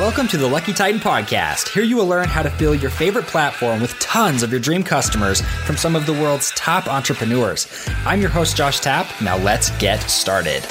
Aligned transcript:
Welcome 0.00 0.28
to 0.28 0.38
the 0.38 0.46
Lucky 0.46 0.72
Titan 0.72 0.98
Podcast. 0.98 1.68
Here 1.68 1.82
you 1.82 1.94
will 1.94 2.06
learn 2.06 2.26
how 2.26 2.42
to 2.42 2.48
fill 2.48 2.74
your 2.74 2.88
favorite 2.88 3.26
platform 3.26 3.82
with 3.82 3.98
tons 3.98 4.42
of 4.42 4.50
your 4.50 4.58
dream 4.58 4.82
customers 4.82 5.42
from 5.42 5.76
some 5.76 5.94
of 5.94 6.06
the 6.06 6.14
world's 6.14 6.52
top 6.52 6.88
entrepreneurs. 6.88 7.66
I'm 8.06 8.18
your 8.18 8.30
host, 8.30 8.56
Josh 8.56 8.80
Tapp. 8.80 9.06
Now 9.20 9.36
let's 9.36 9.68
get 9.76 9.98
started. 9.98 10.64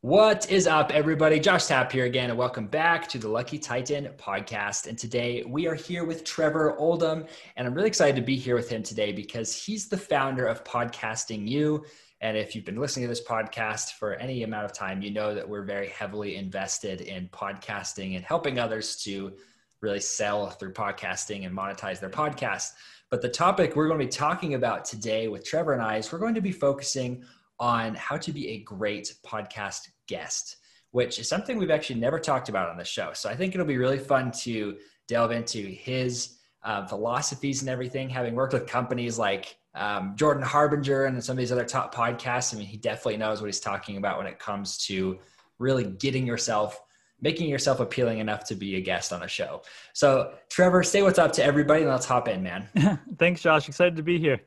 What 0.00 0.50
is 0.50 0.66
up, 0.66 0.90
everybody? 0.90 1.38
Josh 1.38 1.66
Tapp 1.66 1.92
here 1.92 2.04
again, 2.04 2.30
and 2.30 2.38
welcome 2.38 2.66
back 2.66 3.06
to 3.10 3.18
the 3.18 3.28
Lucky 3.28 3.60
Titan 3.60 4.08
podcast. 4.18 4.88
And 4.88 4.98
today 4.98 5.44
we 5.46 5.68
are 5.68 5.76
here 5.76 6.04
with 6.04 6.24
Trevor 6.24 6.76
Oldham, 6.76 7.26
and 7.56 7.64
I'm 7.64 7.74
really 7.74 7.86
excited 7.86 8.16
to 8.16 8.22
be 8.22 8.34
here 8.34 8.56
with 8.56 8.68
him 8.68 8.82
today 8.82 9.12
because 9.12 9.54
he's 9.54 9.88
the 9.88 9.96
founder 9.96 10.46
of 10.46 10.64
Podcasting 10.64 11.48
You. 11.48 11.84
And 12.24 12.38
if 12.38 12.56
you've 12.56 12.64
been 12.64 12.80
listening 12.80 13.04
to 13.04 13.10
this 13.10 13.22
podcast 13.22 13.98
for 13.98 14.14
any 14.14 14.44
amount 14.44 14.64
of 14.64 14.72
time, 14.72 15.02
you 15.02 15.10
know 15.10 15.34
that 15.34 15.46
we're 15.46 15.62
very 15.62 15.88
heavily 15.88 16.36
invested 16.36 17.02
in 17.02 17.28
podcasting 17.28 18.16
and 18.16 18.24
helping 18.24 18.58
others 18.58 18.96
to 19.02 19.34
really 19.82 20.00
sell 20.00 20.48
through 20.48 20.72
podcasting 20.72 21.44
and 21.44 21.54
monetize 21.54 22.00
their 22.00 22.08
podcast. 22.08 22.70
But 23.10 23.20
the 23.20 23.28
topic 23.28 23.76
we're 23.76 23.88
going 23.88 24.00
to 24.00 24.06
be 24.06 24.10
talking 24.10 24.54
about 24.54 24.86
today 24.86 25.28
with 25.28 25.44
Trevor 25.44 25.74
and 25.74 25.82
I 25.82 25.98
is 25.98 26.10
we're 26.10 26.18
going 26.18 26.34
to 26.34 26.40
be 26.40 26.50
focusing 26.50 27.22
on 27.60 27.94
how 27.94 28.16
to 28.16 28.32
be 28.32 28.48
a 28.52 28.60
great 28.60 29.12
podcast 29.22 29.90
guest, 30.08 30.56
which 30.92 31.18
is 31.18 31.28
something 31.28 31.58
we've 31.58 31.70
actually 31.70 32.00
never 32.00 32.18
talked 32.18 32.48
about 32.48 32.70
on 32.70 32.78
the 32.78 32.86
show. 32.86 33.10
So 33.12 33.28
I 33.28 33.36
think 33.36 33.52
it'll 33.52 33.66
be 33.66 33.76
really 33.76 33.98
fun 33.98 34.32
to 34.44 34.78
delve 35.08 35.32
into 35.32 35.58
his 35.60 36.38
uh, 36.62 36.86
philosophies 36.86 37.60
and 37.60 37.68
everything, 37.68 38.08
having 38.08 38.34
worked 38.34 38.54
with 38.54 38.66
companies 38.66 39.18
like 39.18 39.58
um, 39.74 40.14
Jordan 40.16 40.42
Harbinger 40.42 41.06
and 41.06 41.22
some 41.22 41.34
of 41.34 41.38
these 41.38 41.52
other 41.52 41.64
top 41.64 41.94
podcasts. 41.94 42.54
I 42.54 42.58
mean, 42.58 42.66
he 42.66 42.76
definitely 42.76 43.16
knows 43.16 43.40
what 43.40 43.46
he's 43.46 43.60
talking 43.60 43.96
about 43.96 44.18
when 44.18 44.26
it 44.26 44.38
comes 44.38 44.78
to 44.86 45.18
really 45.58 45.84
getting 45.84 46.26
yourself, 46.26 46.80
making 47.20 47.48
yourself 47.48 47.80
appealing 47.80 48.18
enough 48.18 48.44
to 48.44 48.54
be 48.54 48.76
a 48.76 48.80
guest 48.80 49.12
on 49.12 49.22
a 49.22 49.28
show. 49.28 49.62
So, 49.92 50.34
Trevor, 50.48 50.82
say 50.82 51.02
what's 51.02 51.18
up 51.18 51.32
to 51.32 51.44
everybody 51.44 51.82
and 51.82 51.90
let's 51.90 52.06
hop 52.06 52.28
in, 52.28 52.42
man. 52.42 52.68
Thanks, 53.18 53.42
Josh. 53.42 53.68
Excited 53.68 53.96
to 53.96 54.02
be 54.02 54.18
here. 54.18 54.40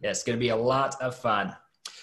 Yeah, 0.00 0.10
it's 0.10 0.22
going 0.22 0.38
to 0.38 0.40
be 0.40 0.50
a 0.50 0.56
lot 0.56 1.00
of 1.00 1.16
fun. 1.16 1.54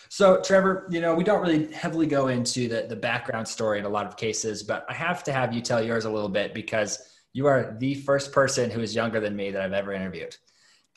So, 0.10 0.42
Trevor, 0.42 0.88
you 0.90 1.02
know, 1.02 1.16
we 1.16 1.24
don't 1.24 1.42
really 1.42 1.72
heavily 1.74 2.06
go 2.06 2.28
into 2.28 2.68
the, 2.68 2.86
the 2.88 2.96
background 2.96 3.48
story 3.48 3.80
in 3.80 3.86
a 3.86 3.90
lot 3.90 4.06
of 4.06 4.16
cases, 4.16 4.64
but 4.64 4.86
I 4.90 4.94
have 4.94 5.24
to 5.26 5.34
have 5.34 5.54
you 5.54 5.62
tell 5.62 5.84
yours 5.84 6.06
a 6.06 6.10
little 6.10 6.30
bit 6.30 6.54
because 6.54 7.00
you 7.34 7.46
are 7.48 7.76
the 7.80 7.96
first 7.96 8.32
person 8.32 8.70
who 8.70 8.82
is 8.82 8.96
younger 8.96 9.20
than 9.20 9.36
me 9.36 9.52
that 9.52 9.62
I've 9.62 9.74
ever 9.74 9.94
interviewed. 9.94 10.36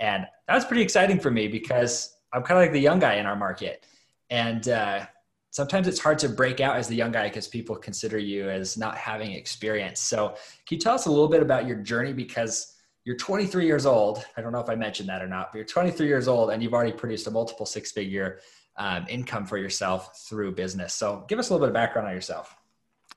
And 0.00 0.26
that 0.48 0.54
was 0.54 0.64
pretty 0.64 0.82
exciting 0.82 1.20
for 1.20 1.30
me 1.30 1.46
because 1.46 2.16
I'm 2.32 2.42
kind 2.42 2.58
of 2.58 2.64
like 2.64 2.72
the 2.72 2.80
young 2.80 2.98
guy 2.98 3.14
in 3.14 3.26
our 3.26 3.36
market. 3.36 3.84
And 4.30 4.66
uh, 4.68 5.06
sometimes 5.50 5.86
it's 5.86 6.00
hard 6.00 6.18
to 6.20 6.28
break 6.28 6.60
out 6.60 6.76
as 6.76 6.88
the 6.88 6.96
young 6.96 7.12
guy 7.12 7.28
because 7.28 7.46
people 7.46 7.76
consider 7.76 8.18
you 8.18 8.48
as 8.48 8.78
not 8.78 8.96
having 8.96 9.32
experience. 9.32 10.00
So, 10.00 10.30
can 10.66 10.76
you 10.76 10.78
tell 10.78 10.94
us 10.94 11.06
a 11.06 11.10
little 11.10 11.28
bit 11.28 11.42
about 11.42 11.66
your 11.66 11.76
journey? 11.76 12.12
Because 12.12 12.76
you're 13.04 13.16
23 13.16 13.66
years 13.66 13.86
old. 13.86 14.24
I 14.36 14.40
don't 14.40 14.52
know 14.52 14.60
if 14.60 14.70
I 14.70 14.74
mentioned 14.74 15.08
that 15.08 15.22
or 15.22 15.28
not, 15.28 15.52
but 15.52 15.58
you're 15.58 15.66
23 15.66 16.06
years 16.06 16.28
old 16.28 16.50
and 16.50 16.62
you've 16.62 16.74
already 16.74 16.92
produced 16.92 17.26
a 17.26 17.30
multiple 17.30 17.66
six 17.66 17.92
figure 17.92 18.40
um, 18.76 19.06
income 19.08 19.44
for 19.46 19.58
yourself 19.58 20.18
through 20.28 20.52
business. 20.52 20.94
So, 20.94 21.24
give 21.28 21.38
us 21.38 21.50
a 21.50 21.52
little 21.52 21.66
bit 21.66 21.70
of 21.70 21.74
background 21.74 22.08
on 22.08 22.14
yourself. 22.14 22.56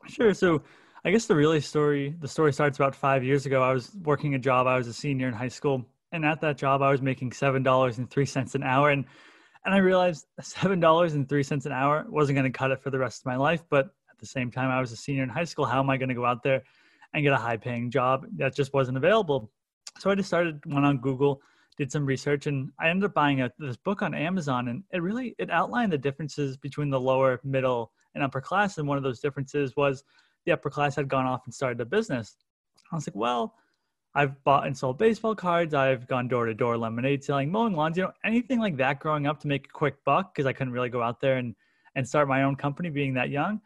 Sure. 0.08 0.34
So, 0.34 0.62
I 1.06 1.12
guess 1.12 1.26
the 1.26 1.36
really 1.36 1.62
story, 1.62 2.16
the 2.20 2.28
story 2.28 2.52
starts 2.52 2.78
about 2.78 2.96
five 2.96 3.24
years 3.24 3.46
ago. 3.46 3.62
I 3.62 3.74
was 3.74 3.92
working 4.04 4.36
a 4.36 4.40
job. 4.40 4.68
I 4.68 4.78
was 4.78 4.88
a 4.88 4.94
senior 4.94 5.28
in 5.28 5.34
high 5.34 5.50
school 5.50 5.86
and 6.14 6.24
at 6.24 6.40
that 6.42 6.58
job, 6.58 6.82
I 6.82 6.92
was 6.92 7.02
making 7.02 7.34
seven 7.34 7.64
dollars 7.64 7.98
and 7.98 8.10
three 8.10 8.26
cents 8.26 8.56
an 8.56 8.64
hour, 8.64 8.92
and 8.92 9.04
and 9.66 9.74
I 9.74 9.80
realized 9.80 10.28
seven 10.42 10.80
dollars 10.80 11.16
and 11.16 11.28
three 11.28 11.44
cents 11.44 11.66
an 11.66 11.74
hour 11.74 12.06
wasn't 12.08 12.38
going 12.38 12.50
to 12.50 12.58
cut 12.58 12.72
it 12.72 12.82
for 12.82 12.92
the 12.92 13.00
rest 13.00 13.22
of 13.22 13.26
my 13.26 13.36
life. 13.36 13.64
But 13.70 13.88
at 14.10 14.20
the 14.20 14.26
same 14.26 14.52
time, 14.52 14.70
I 14.70 14.80
was 14.80 14.92
a 14.92 14.96
senior 14.96 15.24
in 15.24 15.30
high 15.30 15.44
school. 15.44 15.66
How 15.66 15.80
am 15.80 15.90
I 15.90 15.98
going 15.98 16.10
to 16.10 16.16
go 16.16 16.26
out 16.26 16.44
there 16.44 16.64
and 17.14 17.24
get 17.24 17.34
a 17.34 17.38
high-paying 17.38 17.92
job 17.92 18.26
that 18.38 18.56
just 18.56 18.74
wasn't 18.74 18.98
available? 18.98 19.52
So 20.00 20.10
I 20.10 20.16
just 20.16 20.30
started 20.30 20.64
went 20.68 20.86
on 20.86 21.00
Google, 21.00 21.42
did 21.78 21.92
some 21.92 22.06
research, 22.06 22.46
and 22.46 22.72
I 22.80 22.90
ended 22.90 23.06
up 23.06 23.16
buying 23.16 23.42
a, 23.42 23.52
this 23.58 23.78
book 23.78 24.04
on 24.04 24.14
Amazon, 24.14 24.68
and 24.68 24.84
it 24.94 25.02
really 25.02 25.36
it 25.40 25.50
outlined 25.50 25.92
the 25.92 25.98
differences 25.98 26.58
between 26.58 26.92
the 26.92 27.00
lower, 27.00 27.42
middle, 27.44 27.92
and 28.14 28.24
upper 28.24 28.42
class. 28.42 28.78
And 28.78 28.88
one 28.88 28.98
of 28.98 29.04
those 29.04 29.20
differences 29.20 29.76
was 29.76 30.04
the 30.46 30.52
upper 30.52 30.70
class 30.70 30.96
had 30.96 31.08
gone 31.08 31.26
off 31.26 31.42
and 31.46 31.54
started 31.54 31.82
a 31.82 31.86
business. 31.86 32.36
I 32.92 32.96
was 32.96 33.08
like, 33.08 33.16
well 33.16 33.56
I've 34.16 34.42
bought 34.44 34.68
and 34.68 34.78
sold 34.78 35.00
baseball 35.00 35.36
cards. 35.36 35.74
I've 35.74 36.08
gone 36.08 36.28
door 36.28 36.46
to 36.46 36.54
door 36.54 36.78
lemonade 36.78 37.24
selling, 37.24 37.52
mowing 37.52 37.74
lawns, 37.74 37.98
you 37.98 38.04
know, 38.04 38.12
anything 38.24 38.60
like 38.60 38.78
that 38.78 39.00
growing 39.00 39.26
up 39.26 39.40
to 39.42 39.48
make 39.48 39.66
a 39.66 39.74
quick 39.74 40.04
buck 40.06 40.34
because 40.34 40.46
I 40.46 40.54
couldn't 40.54 40.74
really 40.74 40.90
go 40.90 41.02
out 41.02 41.20
there 41.20 41.38
and, 41.38 41.56
and 41.96 42.08
start 42.08 42.28
my 42.28 42.44
own 42.44 42.56
company 42.56 42.90
being 42.90 43.14
that 43.16 43.30
young. 43.30 43.60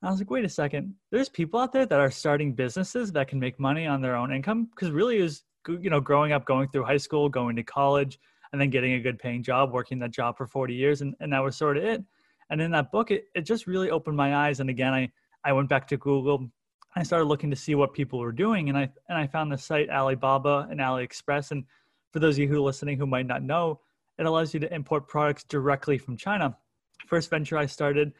And 0.00 0.08
I 0.08 0.10
was 0.10 0.20
like, 0.20 0.30
wait 0.30 0.44
a 0.44 0.48
second, 0.48 0.94
there's 1.10 1.28
people 1.28 1.60
out 1.60 1.72
there 1.72 1.84
that 1.84 2.00
are 2.00 2.10
starting 2.10 2.54
businesses 2.54 3.12
that 3.12 3.28
can 3.28 3.38
make 3.38 3.60
money 3.60 3.86
on 3.86 4.00
their 4.00 4.16
own 4.16 4.32
income 4.32 4.70
because 4.74 4.90
really 4.90 5.18
is, 5.18 5.42
you 5.68 5.90
know, 5.90 6.00
growing 6.00 6.32
up, 6.32 6.46
going 6.46 6.68
through 6.68 6.84
high 6.84 6.96
school, 6.96 7.28
going 7.28 7.54
to 7.56 7.62
college, 7.62 8.18
and 8.52 8.60
then 8.60 8.70
getting 8.70 8.94
a 8.94 9.00
good 9.00 9.18
paying 9.18 9.42
job, 9.42 9.70
working 9.70 9.98
that 9.98 10.12
job 10.12 10.38
for 10.38 10.46
40 10.46 10.74
years. 10.74 11.02
And, 11.02 11.14
and 11.20 11.32
that 11.34 11.40
was 11.40 11.56
sort 11.56 11.76
of 11.76 11.84
it. 11.84 12.02
And 12.48 12.60
in 12.60 12.70
that 12.70 12.90
book, 12.90 13.10
it, 13.10 13.26
it 13.34 13.42
just 13.42 13.66
really 13.66 13.90
opened 13.90 14.16
my 14.16 14.34
eyes. 14.34 14.60
And 14.60 14.70
again, 14.70 14.94
I, 14.94 15.10
I 15.44 15.52
went 15.52 15.68
back 15.68 15.86
to 15.88 15.98
Google, 15.98 16.50
I 16.96 17.02
started 17.02 17.26
looking 17.26 17.50
to 17.50 17.56
see 17.56 17.74
what 17.74 17.92
people 17.92 18.18
were 18.18 18.32
doing, 18.32 18.68
and 18.68 18.76
I 18.76 18.90
and 19.08 19.16
I 19.16 19.26
found 19.26 19.52
the 19.52 19.58
site 19.58 19.90
Alibaba 19.90 20.66
and 20.70 20.80
AliExpress. 20.80 21.52
And 21.52 21.64
for 22.12 22.18
those 22.18 22.34
of 22.34 22.40
you 22.40 22.48
who 22.48 22.56
are 22.56 22.60
listening 22.60 22.98
who 22.98 23.06
might 23.06 23.26
not 23.26 23.42
know, 23.42 23.80
it 24.18 24.26
allows 24.26 24.52
you 24.52 24.60
to 24.60 24.74
import 24.74 25.08
products 25.08 25.44
directly 25.44 25.98
from 25.98 26.16
China. 26.16 26.56
First 27.06 27.30
venture 27.30 27.56
I 27.56 27.66
started, 27.66 28.12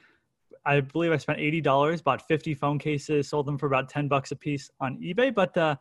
I 0.65 0.81
believe 0.81 1.11
I 1.11 1.17
spent 1.17 1.41
eighty 1.41 1.61
dollars, 1.61 2.01
bought 2.01 2.27
fifty 2.29 2.55
phone 2.55 2.79
cases, 2.79 3.29
sold 3.29 3.47
them 3.47 3.59
for 3.59 3.67
about 3.67 3.89
ten 3.89 4.07
bucks 4.07 4.31
a 4.31 4.37
piece 4.37 4.71
on 4.81 4.99
eBay. 4.99 5.35
But 5.35 5.57
uh, 5.57 5.77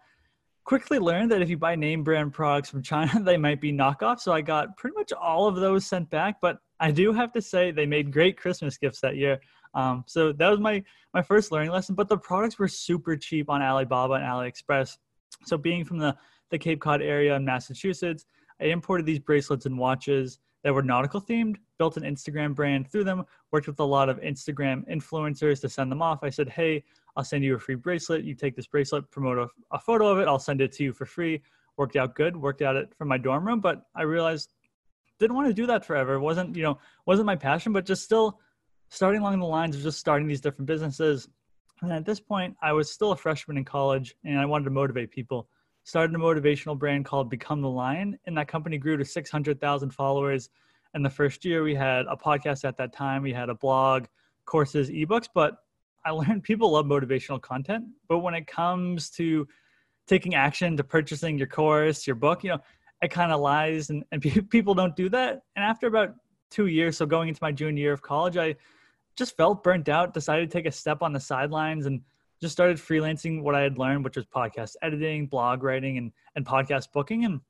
quickly 0.63 0.99
learned 0.99 1.31
that 1.31 1.41
if 1.41 1.49
you 1.49 1.57
buy 1.57 1.75
name 1.75 2.03
brand 2.03 2.33
products 2.33 2.69
from 2.69 2.81
China, 2.81 3.19
they 3.23 3.37
might 3.37 3.61
be 3.61 3.71
knockoffs. 3.71 4.21
So 4.21 4.31
I 4.31 4.41
got 4.41 4.77
pretty 4.77 4.95
much 4.95 5.13
all 5.13 5.47
of 5.47 5.55
those 5.57 5.85
sent 5.85 6.09
back. 6.09 6.41
But 6.41 6.57
I 6.79 6.91
do 6.91 7.13
have 7.13 7.31
to 7.33 7.41
say 7.41 7.71
they 7.71 7.85
made 7.85 8.11
great 8.11 8.37
Christmas 8.37 8.77
gifts 8.77 9.01
that 9.01 9.15
year. 9.15 9.39
Um, 9.73 10.03
so 10.07 10.31
that 10.31 10.49
was 10.49 10.59
my 10.59 10.83
my 11.13 11.21
first 11.21 11.51
learning 11.51 11.71
lesson. 11.71 11.95
But 11.95 12.09
the 12.09 12.17
products 12.17 12.57
were 12.59 12.67
super 12.67 13.15
cheap 13.15 13.49
on 13.49 13.61
Alibaba 13.61 14.15
and 14.15 14.23
AliExpress. 14.23 14.97
So 15.45 15.57
being 15.57 15.85
from 15.85 15.97
the 15.97 16.15
the 16.49 16.57
Cape 16.57 16.81
Cod 16.81 17.01
area 17.01 17.35
in 17.35 17.45
Massachusetts, 17.45 18.25
I 18.59 18.65
imported 18.65 19.05
these 19.05 19.19
bracelets 19.19 19.65
and 19.65 19.77
watches 19.77 20.39
that 20.63 20.73
were 20.73 20.81
nautical 20.81 21.21
themed, 21.21 21.57
built 21.77 21.95
an 21.95 22.03
Instagram 22.03 22.53
brand 22.53 22.91
through 22.91 23.05
them, 23.05 23.23
worked 23.51 23.67
with 23.67 23.79
a 23.79 23.83
lot 23.83 24.09
of 24.09 24.19
Instagram 24.19 24.87
influencers 24.89 25.61
to 25.61 25.69
send 25.69 25.91
them 25.91 26.01
off. 26.01 26.19
I 26.23 26.29
said, 26.29 26.49
hey, 26.49 26.83
I'll 27.15 27.23
send 27.23 27.43
you 27.43 27.55
a 27.55 27.59
free 27.59 27.75
bracelet. 27.75 28.23
You 28.25 28.35
take 28.35 28.55
this 28.55 28.67
bracelet, 28.67 29.09
promote 29.09 29.37
a, 29.37 29.47
a 29.71 29.79
photo 29.79 30.07
of 30.07 30.19
it, 30.19 30.27
I'll 30.27 30.39
send 30.39 30.59
it 30.59 30.71
to 30.73 30.83
you 30.83 30.91
for 30.91 31.05
free. 31.05 31.41
Worked 31.77 31.95
out 31.95 32.13
good, 32.13 32.35
worked 32.35 32.61
out 32.61 32.75
it 32.75 32.93
from 32.97 33.07
my 33.07 33.17
dorm 33.17 33.47
room, 33.47 33.61
but 33.61 33.83
I 33.95 34.01
realized 34.01 34.53
didn't 35.17 35.35
want 35.35 35.47
to 35.47 35.53
do 35.53 35.65
that 35.67 35.85
forever. 35.85 36.19
Wasn't, 36.19 36.55
you 36.55 36.63
know, 36.63 36.77
wasn't 37.05 37.25
my 37.25 37.35
passion, 37.35 37.71
but 37.71 37.85
just 37.85 38.03
still 38.03 38.39
starting 38.89 39.21
along 39.21 39.39
the 39.39 39.45
lines 39.45 39.75
of 39.75 39.81
just 39.81 39.99
starting 39.99 40.27
these 40.27 40.41
different 40.41 40.67
businesses. 40.67 41.29
And 41.81 41.91
at 41.91 42.05
this 42.05 42.19
point, 42.19 42.55
I 42.61 42.73
was 42.73 42.91
still 42.91 43.11
a 43.11 43.15
freshman 43.15 43.57
in 43.57 43.63
college 43.63 44.15
and 44.25 44.39
I 44.39 44.45
wanted 44.45 44.65
to 44.65 44.71
motivate 44.71 45.11
people. 45.11 45.47
Started 45.83 46.15
a 46.15 46.19
motivational 46.19 46.77
brand 46.77 47.05
called 47.05 47.29
Become 47.29 47.61
the 47.61 47.69
Lion, 47.69 48.19
and 48.25 48.37
that 48.37 48.47
company 48.47 48.77
grew 48.77 48.97
to 48.97 49.05
600,000 49.05 49.89
followers. 49.91 50.49
And 50.93 51.05
the 51.05 51.09
first 51.09 51.45
year, 51.45 51.63
we 51.63 51.73
had 51.73 52.05
a 52.07 52.15
podcast 52.15 52.65
at 52.65 52.77
that 52.77 52.93
time, 52.93 53.23
we 53.23 53.33
had 53.33 53.49
a 53.49 53.55
blog, 53.55 54.05
courses, 54.45 54.89
ebooks. 54.89 55.27
But 55.33 55.57
I 56.05 56.11
learned 56.11 56.43
people 56.43 56.71
love 56.71 56.85
motivational 56.85 57.41
content. 57.41 57.85
But 58.07 58.19
when 58.19 58.33
it 58.33 58.45
comes 58.45 59.09
to 59.11 59.47
taking 60.05 60.35
action 60.35 60.75
to 60.77 60.83
purchasing 60.83 61.37
your 61.37 61.47
course, 61.47 62.05
your 62.05 62.15
book, 62.15 62.43
you 62.43 62.49
know, 62.49 62.59
it 63.01 63.09
kind 63.09 63.31
of 63.31 63.39
lies 63.39 63.89
and, 63.89 64.03
and 64.11 64.21
people 64.49 64.73
don't 64.73 64.95
do 64.95 65.09
that. 65.09 65.43
And 65.55 65.63
after 65.63 65.87
about 65.87 66.15
two 66.49 66.65
years, 66.67 66.97
so 66.97 67.05
going 67.05 67.29
into 67.29 67.39
my 67.41 67.51
junior 67.51 67.81
year 67.81 67.93
of 67.93 68.01
college, 68.01 68.35
I 68.35 68.55
just 69.19 69.37
felt 69.37 69.63
burnt 69.63 69.89
out, 69.89 70.13
decided 70.13 70.49
to 70.49 70.57
take 70.57 70.65
a 70.65 70.71
step 70.71 71.03
on 71.03 71.13
the 71.13 71.19
sidelines 71.19 71.85
and 71.85 72.01
just 72.41 72.53
started 72.53 72.77
freelancing 72.77 73.43
what 73.43 73.53
I 73.53 73.61
had 73.61 73.77
learned, 73.77 74.03
which 74.03 74.15
was 74.15 74.25
podcast 74.25 74.75
editing, 74.81 75.27
blog 75.27 75.61
writing, 75.61 75.97
and, 75.97 76.11
and 76.35 76.45
podcast 76.45 76.91
booking. 76.93 77.25
And 77.25 77.41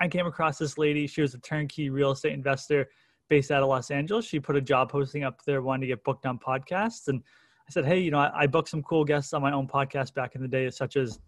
I 0.00 0.08
came 0.08 0.26
across 0.26 0.58
this 0.58 0.76
lady. 0.76 1.06
She 1.06 1.22
was 1.22 1.34
a 1.34 1.38
turnkey 1.38 1.88
real 1.88 2.12
estate 2.12 2.34
investor 2.34 2.90
based 3.28 3.50
out 3.50 3.62
of 3.62 3.70
Los 3.70 3.90
Angeles. 3.90 4.26
She 4.26 4.38
put 4.38 4.54
a 4.54 4.60
job 4.60 4.90
posting 4.90 5.24
up 5.24 5.42
there, 5.44 5.62
wanting 5.62 5.80
to 5.80 5.86
get 5.86 6.04
booked 6.04 6.26
on 6.26 6.38
podcasts. 6.38 7.08
And 7.08 7.22
I 7.66 7.70
said, 7.70 7.86
Hey, 7.86 8.00
you 8.00 8.10
know, 8.10 8.18
I, 8.18 8.42
I 8.42 8.46
booked 8.46 8.68
some 8.68 8.82
cool 8.82 9.04
guests 9.04 9.32
on 9.32 9.40
my 9.40 9.52
own 9.52 9.66
podcast 9.66 10.12
back 10.12 10.34
in 10.34 10.42
the 10.42 10.48
day, 10.48 10.68
such 10.68 10.96
as 10.96 11.18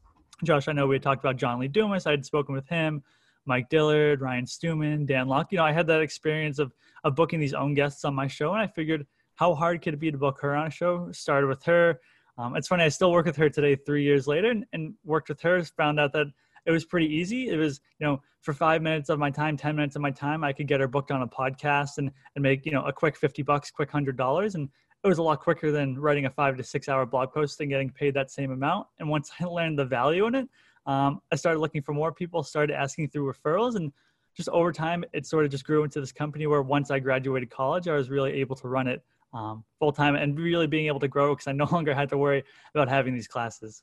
Josh. 0.45 0.69
I 0.69 0.73
know 0.73 0.87
we 0.87 0.97
had 0.97 1.03
talked 1.03 1.25
about 1.25 1.37
John 1.37 1.59
Lee 1.59 1.69
Dumas. 1.69 2.07
I 2.07 2.11
had 2.11 2.27
spoken 2.27 2.55
with 2.55 2.69
him, 2.69 3.03
Mike 3.47 3.71
Dillard, 3.71 4.21
Ryan 4.21 4.47
Stewman, 4.47 5.07
Dan 5.07 5.27
Lok. 5.27 5.53
You 5.53 5.59
know, 5.59 5.65
I 5.65 5.73
had 5.73 5.87
that 5.87 6.03
experience 6.03 6.59
of, 6.59 6.75
of 7.03 7.15
booking 7.15 7.41
these 7.41 7.55
own 7.55 7.73
guests 7.73 8.05
on 8.05 8.15
my 8.15 8.27
show. 8.27 8.53
And 8.53 8.61
I 8.61 8.67
figured, 8.67 9.07
how 9.37 9.55
hard 9.55 9.83
could 9.83 9.95
it 9.95 10.01
be 10.01 10.11
to 10.11 10.19
book 10.19 10.41
her 10.41 10.55
on 10.57 10.67
a 10.67 10.71
show? 10.71 11.11
Started 11.13 11.47
with 11.47 11.63
her. 11.65 12.01
Um, 12.39 12.57
it's 12.57 12.69
funny, 12.69 12.85
I 12.85 12.89
still 12.89 13.13
work 13.13 13.27
with 13.27 13.37
her 13.37 13.49
today, 13.49 13.77
three 13.77 14.03
years 14.03 14.27
later, 14.27 14.51
and, 14.51 14.67
and 14.73 14.95
worked 15.05 15.29
with 15.29 15.41
her. 15.43 15.63
Found 15.77 16.01
out 16.01 16.13
that 16.13 16.27
it 16.67 16.71
was 16.71 16.85
pretty 16.85 17.07
easy. 17.07 17.49
It 17.49 17.57
was, 17.57 17.81
you 17.99 18.07
know, 18.07 18.21
for 18.43 18.53
five 18.53 18.83
minutes 18.83 19.09
of 19.09 19.19
my 19.19 19.31
time, 19.31 19.57
10 19.57 19.77
minutes 19.77 19.97
of 19.97 20.03
my 20.03 20.11
time, 20.11 20.45
I 20.45 20.53
could 20.53 20.67
get 20.67 20.81
her 20.81 20.89
booked 20.89 21.11
on 21.11 21.23
a 21.23 21.29
podcast 21.29 21.99
and, 21.99 22.11
and 22.35 22.43
make, 22.43 22.67
you 22.67 22.73
know, 22.73 22.85
a 22.85 22.93
quick 22.93 23.17
50 23.17 23.43
bucks, 23.43 23.71
quick 23.71 23.91
hundred 23.91 24.17
dollars. 24.17 24.55
And 24.55 24.69
it 25.05 25.09
was 25.09 25.19
a 25.19 25.23
lot 25.23 25.41
quicker 25.41 25.71
than 25.71 25.99
writing 25.99 26.27
a 26.27 26.31
five 26.31 26.57
to 26.57 26.65
six 26.65 26.89
hour 26.89 27.07
blog 27.07 27.33
post 27.33 27.61
and 27.61 27.71
getting 27.71 27.91
paid 27.91 28.15
that 28.15 28.31
same 28.31 28.51
amount. 28.51 28.87
And 28.99 29.09
once 29.09 29.31
I 29.41 29.45
learned 29.47 29.79
the 29.79 29.85
value 29.85 30.27
in 30.27 30.35
it, 30.35 30.49
um, 30.87 31.21
I 31.33 31.37
started 31.37 31.61
looking 31.61 31.83
for 31.83 31.93
more 31.93 32.13
people, 32.13 32.43
started 32.43 32.75
asking 32.75 33.11
through 33.11 33.33
referrals, 33.33 33.77
and 33.77 33.93
just 34.37 34.49
over 34.51 34.71
time, 34.71 35.03
it 35.13 35.27
sort 35.27 35.45
of 35.45 35.51
just 35.51 35.65
grew 35.65 35.83
into 35.83 35.99
this 35.99 36.13
company 36.13 36.47
where 36.47 36.63
once 36.63 36.91
I 36.91 36.99
graduated 36.99 37.51
college, 37.51 37.89
I 37.89 37.95
was 37.95 38.11
really 38.11 38.35
able 38.35 38.55
to 38.57 38.69
run 38.69 38.87
it 38.87 39.03
um, 39.37 39.65
full 39.79 39.93
time 39.93 40.17
and 40.17 40.39
really 40.39 40.67
being 40.67 40.87
able 40.87 41.01
to 41.01 41.09
grow 41.09 41.35
because 41.35 41.47
I 41.47 41.53
no 41.53 41.67
longer 41.73 41.95
had 41.95 42.09
to 42.11 42.19
worry 42.19 42.43
about 42.75 42.89
having 42.89 43.15
these 43.15 43.29
classes. 43.29 43.83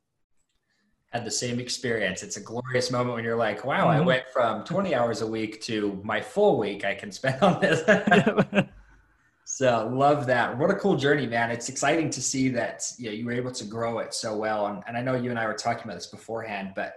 Had 1.12 1.26
the 1.26 1.32
same 1.32 1.60
experience. 1.60 2.24
It's 2.24 2.38
a 2.38 2.42
glorious 2.42 2.90
moment 2.90 3.14
when 3.14 3.24
you're 3.24 3.36
like, 3.36 3.64
wow, 3.64 3.88
mm-hmm. 3.88 4.02
I 4.02 4.02
went 4.02 4.24
from 4.34 4.64
20 4.64 4.96
hours 4.96 5.22
a 5.22 5.28
week 5.28 5.62
to 5.64 6.02
my 6.04 6.20
full 6.20 6.58
week 6.58 6.84
I 6.84 6.96
can 6.96 7.12
spend 7.12 7.40
on 7.44 7.62
this. 7.62 7.84
so 9.46 9.92
love 9.94 10.26
that. 10.26 10.58
What 10.58 10.72
a 10.72 10.76
cool 10.76 10.96
journey, 10.96 11.28
man. 11.28 11.52
It's 11.52 11.70
exciting 11.70 12.10
to 12.10 12.22
see 12.22 12.50
that 12.50 12.84
you, 12.98 13.06
know, 13.06 13.12
you 13.12 13.26
were 13.26 13.32
able 13.32 13.52
to 13.52 13.66
grow 13.66 14.00
it 14.00 14.16
so 14.16 14.36
well. 14.36 14.66
And, 14.68 14.84
and 14.88 14.98
I 14.98 15.02
know 15.02 15.14
you 15.14 15.30
and 15.30 15.38
I 15.38 15.46
were 15.46 15.54
talking 15.54 15.84
about 15.84 15.96
this 15.96 16.08
beforehand, 16.08 16.72
but 16.76 16.96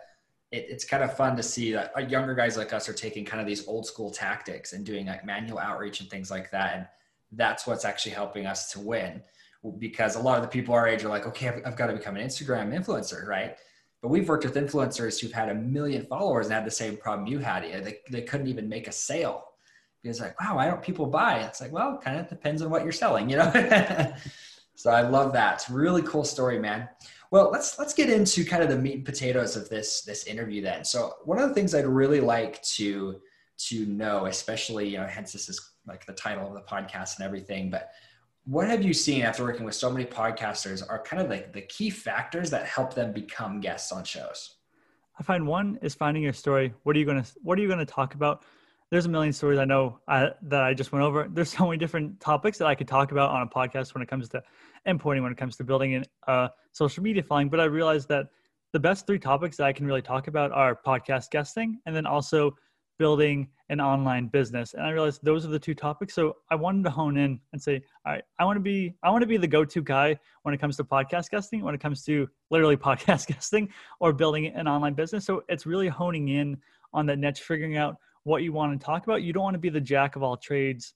it, 0.50 0.64
it's 0.70 0.86
kind 0.86 1.04
of 1.04 1.14
fun 1.14 1.36
to 1.36 1.42
see 1.42 1.72
that 1.72 1.92
uh, 1.94 2.00
younger 2.00 2.34
guys 2.34 2.56
like 2.56 2.72
us 2.72 2.88
are 2.88 2.94
taking 2.94 3.26
kind 3.26 3.42
of 3.42 3.46
these 3.46 3.68
old 3.68 3.84
school 3.84 4.10
tactics 4.10 4.72
and 4.72 4.86
doing 4.86 5.06
like 5.06 5.26
manual 5.26 5.58
outreach 5.58 6.00
and 6.00 6.08
things 6.08 6.30
like 6.30 6.50
that. 6.52 6.74
And 6.74 6.86
that's 7.32 7.66
what's 7.66 7.84
actually 7.84 8.12
helping 8.12 8.46
us 8.46 8.72
to 8.72 8.80
win 8.80 9.22
because 9.78 10.16
a 10.16 10.20
lot 10.20 10.36
of 10.36 10.42
the 10.42 10.48
people 10.48 10.74
our 10.74 10.86
age 10.86 11.04
are 11.04 11.08
like, 11.08 11.26
okay, 11.26 11.48
I've, 11.48 11.62
I've 11.66 11.76
got 11.76 11.86
to 11.88 11.94
become 11.94 12.16
an 12.16 12.26
Instagram 12.26 12.72
influencer, 12.72 13.26
right? 13.26 13.56
But 14.02 14.08
we've 14.08 14.28
worked 14.28 14.44
with 14.44 14.54
influencers 14.54 15.20
who've 15.20 15.32
had 15.32 15.48
a 15.48 15.54
million 15.54 16.06
followers 16.06 16.46
and 16.46 16.54
had 16.54 16.64
the 16.64 16.70
same 16.70 16.96
problem 16.96 17.26
you 17.26 17.38
had. 17.38 17.64
They, 17.64 17.98
they 18.10 18.22
couldn't 18.22 18.46
even 18.46 18.68
make 18.68 18.86
a 18.86 18.92
sale 18.92 19.44
because 20.02 20.20
like, 20.20 20.40
wow, 20.40 20.56
why 20.56 20.66
don't 20.66 20.82
people 20.82 21.06
buy? 21.06 21.40
It's 21.40 21.60
like, 21.60 21.72
well, 21.72 21.98
kind 21.98 22.18
of 22.18 22.28
depends 22.28 22.62
on 22.62 22.70
what 22.70 22.84
you're 22.84 22.92
selling, 22.92 23.28
you 23.28 23.36
know? 23.36 23.50
so 24.76 24.90
I 24.90 25.02
love 25.02 25.32
that. 25.32 25.64
Really 25.70 26.02
cool 26.02 26.24
story, 26.24 26.58
man. 26.58 26.88
Well, 27.32 27.50
let's 27.50 27.76
let's 27.78 27.92
get 27.92 28.08
into 28.08 28.44
kind 28.44 28.62
of 28.62 28.68
the 28.68 28.78
meat 28.78 28.94
and 28.94 29.04
potatoes 29.04 29.56
of 29.56 29.68
this 29.68 30.02
this 30.02 30.24
interview 30.24 30.62
then. 30.62 30.84
So 30.84 31.14
one 31.24 31.40
of 31.40 31.48
the 31.48 31.54
things 31.54 31.74
I'd 31.74 31.86
really 31.86 32.20
like 32.20 32.62
to 32.62 33.20
to 33.58 33.86
know, 33.86 34.26
especially 34.26 34.88
you 34.88 34.98
know, 34.98 35.06
hence 35.06 35.32
this 35.32 35.48
is 35.48 35.72
like 35.86 36.04
the 36.06 36.12
title 36.12 36.46
of 36.46 36.54
the 36.54 36.60
podcast 36.60 37.16
and 37.16 37.24
everything, 37.24 37.70
but 37.70 37.90
what 38.44 38.68
have 38.68 38.84
you 38.84 38.94
seen 38.94 39.22
after 39.22 39.42
working 39.42 39.64
with 39.64 39.74
so 39.74 39.90
many 39.90 40.04
podcasters 40.04 40.88
are 40.88 41.02
kind 41.02 41.20
of 41.20 41.28
like 41.28 41.52
the 41.52 41.62
key 41.62 41.90
factors 41.90 42.48
that 42.50 42.64
help 42.66 42.94
them 42.94 43.12
become 43.12 43.60
guests 43.60 43.90
on 43.90 44.04
shows? 44.04 44.56
I 45.18 45.22
find 45.22 45.46
one 45.46 45.78
is 45.82 45.94
finding 45.94 46.22
your 46.22 46.32
story. 46.32 46.72
What 46.84 46.94
are 46.94 46.98
you 46.98 47.04
going 47.04 47.22
to 47.22 47.30
What 47.42 47.58
are 47.58 47.62
you 47.62 47.68
going 47.68 47.80
to 47.80 47.86
talk 47.86 48.14
about? 48.14 48.44
There's 48.90 49.06
a 49.06 49.08
million 49.08 49.32
stories 49.32 49.58
I 49.58 49.64
know 49.64 49.98
uh, 50.06 50.28
that 50.42 50.62
I 50.62 50.74
just 50.74 50.92
went 50.92 51.04
over. 51.04 51.28
There's 51.28 51.50
so 51.50 51.66
many 51.66 51.76
different 51.76 52.20
topics 52.20 52.56
that 52.58 52.68
I 52.68 52.76
could 52.76 52.86
talk 52.86 53.10
about 53.10 53.30
on 53.30 53.42
a 53.42 53.46
podcast 53.46 53.94
when 53.94 54.02
it 54.02 54.08
comes 54.08 54.28
to 54.28 54.42
importing, 54.84 55.24
when 55.24 55.32
it 55.32 55.38
comes 55.38 55.56
to 55.56 55.64
building 55.64 56.04
a 56.28 56.30
uh, 56.30 56.48
social 56.70 57.02
media 57.02 57.24
following. 57.24 57.48
But 57.48 57.58
I 57.58 57.64
realized 57.64 58.08
that 58.10 58.26
the 58.72 58.78
best 58.78 59.06
three 59.06 59.18
topics 59.18 59.56
that 59.56 59.64
I 59.64 59.72
can 59.72 59.86
really 59.86 60.02
talk 60.02 60.28
about 60.28 60.52
are 60.52 60.78
podcast 60.86 61.30
guesting 61.30 61.80
and 61.86 61.96
then 61.96 62.06
also 62.06 62.54
building 62.98 63.48
an 63.68 63.80
online 63.80 64.28
business. 64.28 64.74
And 64.74 64.84
i 64.84 64.90
realized 64.90 65.20
those 65.22 65.44
are 65.44 65.48
the 65.48 65.58
two 65.58 65.74
topics. 65.74 66.14
So 66.14 66.36
i 66.50 66.54
wanted 66.54 66.84
to 66.84 66.90
hone 66.90 67.16
in 67.16 67.40
and 67.52 67.60
say 67.60 67.82
all 68.04 68.12
right 68.12 68.24
i 68.38 68.44
want 68.44 68.56
to 68.56 68.60
be 68.60 68.94
i 69.02 69.10
want 69.10 69.22
to 69.22 69.26
be 69.26 69.36
the 69.36 69.48
go-to 69.48 69.82
guy 69.82 70.18
when 70.42 70.54
it 70.54 70.58
comes 70.58 70.76
to 70.76 70.84
podcast 70.84 71.30
guesting 71.30 71.62
when 71.62 71.74
it 71.74 71.80
comes 71.80 72.04
to 72.04 72.28
literally 72.50 72.76
podcast 72.88 73.26
guesting 73.26 73.68
or 74.00 74.12
building 74.12 74.46
an 74.46 74.68
online 74.68 74.94
business. 74.94 75.24
So 75.24 75.44
it's 75.48 75.66
really 75.66 75.88
honing 75.88 76.28
in 76.28 76.56
on 76.92 77.06
that 77.06 77.18
niche 77.18 77.42
figuring 77.42 77.76
out 77.76 77.96
what 78.24 78.42
you 78.42 78.52
want 78.52 78.78
to 78.78 78.84
talk 78.84 79.04
about. 79.04 79.22
You 79.22 79.32
don't 79.32 79.42
want 79.42 79.54
to 79.54 79.60
be 79.60 79.68
the 79.68 79.80
jack 79.80 80.16
of 80.16 80.22
all 80.22 80.36
trades 80.36 80.94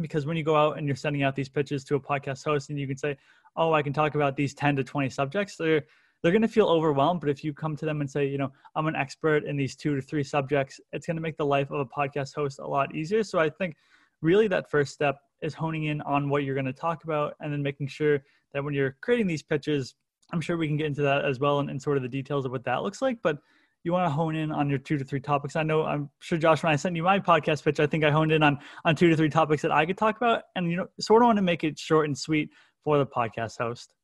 because 0.00 0.26
when 0.26 0.36
you 0.36 0.42
go 0.42 0.56
out 0.56 0.78
and 0.78 0.86
you're 0.86 0.96
sending 0.96 1.22
out 1.22 1.36
these 1.36 1.48
pitches 1.48 1.84
to 1.84 1.94
a 1.94 2.00
podcast 2.00 2.44
host 2.44 2.70
and 2.70 2.78
you 2.78 2.86
can 2.86 2.96
say 2.96 3.16
oh 3.56 3.72
i 3.72 3.82
can 3.82 3.92
talk 3.92 4.14
about 4.14 4.36
these 4.36 4.54
10 4.54 4.76
to 4.76 4.84
20 4.84 5.10
subjects 5.10 5.56
they're 5.56 5.84
they're 6.22 6.32
going 6.32 6.42
to 6.42 6.48
feel 6.48 6.66
overwhelmed. 6.66 7.20
But 7.20 7.30
if 7.30 7.42
you 7.42 7.52
come 7.52 7.76
to 7.76 7.86
them 7.86 8.00
and 8.00 8.10
say, 8.10 8.26
you 8.26 8.38
know, 8.38 8.52
I'm 8.74 8.86
an 8.86 8.96
expert 8.96 9.44
in 9.44 9.56
these 9.56 9.76
two 9.76 9.96
to 9.96 10.02
three 10.02 10.24
subjects, 10.24 10.80
it's 10.92 11.06
going 11.06 11.16
to 11.16 11.22
make 11.22 11.36
the 11.36 11.46
life 11.46 11.70
of 11.70 11.80
a 11.80 11.86
podcast 11.86 12.34
host 12.34 12.58
a 12.58 12.66
lot 12.66 12.94
easier. 12.94 13.22
So 13.22 13.38
I 13.38 13.48
think 13.48 13.76
really 14.22 14.48
that 14.48 14.70
first 14.70 14.92
step 14.92 15.16
is 15.42 15.54
honing 15.54 15.84
in 15.84 16.00
on 16.02 16.28
what 16.28 16.44
you're 16.44 16.54
going 16.54 16.66
to 16.66 16.72
talk 16.72 17.04
about 17.04 17.34
and 17.40 17.52
then 17.52 17.62
making 17.62 17.88
sure 17.88 18.22
that 18.52 18.62
when 18.62 18.74
you're 18.74 18.96
creating 19.00 19.26
these 19.26 19.42
pitches, 19.42 19.94
I'm 20.32 20.40
sure 20.40 20.56
we 20.56 20.68
can 20.68 20.76
get 20.76 20.86
into 20.86 21.02
that 21.02 21.24
as 21.24 21.40
well 21.40 21.60
and, 21.60 21.70
and 21.70 21.80
sort 21.80 21.96
of 21.96 22.02
the 22.02 22.08
details 22.08 22.44
of 22.44 22.52
what 22.52 22.64
that 22.64 22.82
looks 22.82 23.00
like. 23.00 23.18
But 23.22 23.38
you 23.82 23.92
want 23.92 24.04
to 24.06 24.10
hone 24.10 24.36
in 24.36 24.52
on 24.52 24.68
your 24.68 24.78
two 24.78 24.98
to 24.98 25.04
three 25.04 25.20
topics. 25.20 25.56
I 25.56 25.62
know 25.62 25.84
I'm 25.84 26.10
sure 26.20 26.36
Josh, 26.36 26.62
when 26.62 26.72
I 26.72 26.76
sent 26.76 26.96
you 26.96 27.02
my 27.02 27.18
podcast 27.18 27.64
pitch, 27.64 27.80
I 27.80 27.86
think 27.86 28.04
I 28.04 28.10
honed 28.10 28.30
in 28.30 28.42
on 28.42 28.58
on 28.84 28.94
two 28.94 29.08
to 29.08 29.16
three 29.16 29.30
topics 29.30 29.62
that 29.62 29.72
I 29.72 29.86
could 29.86 29.96
talk 29.96 30.18
about, 30.18 30.42
and 30.54 30.70
you 30.70 30.76
know, 30.76 30.86
sort 31.00 31.22
of 31.22 31.26
want 31.26 31.36
to 31.36 31.42
make 31.42 31.64
it 31.64 31.78
short 31.78 32.06
and 32.06 32.16
sweet 32.16 32.50
for 32.84 32.98
the 32.98 33.06
podcast 33.06 33.58
host. 33.58 33.94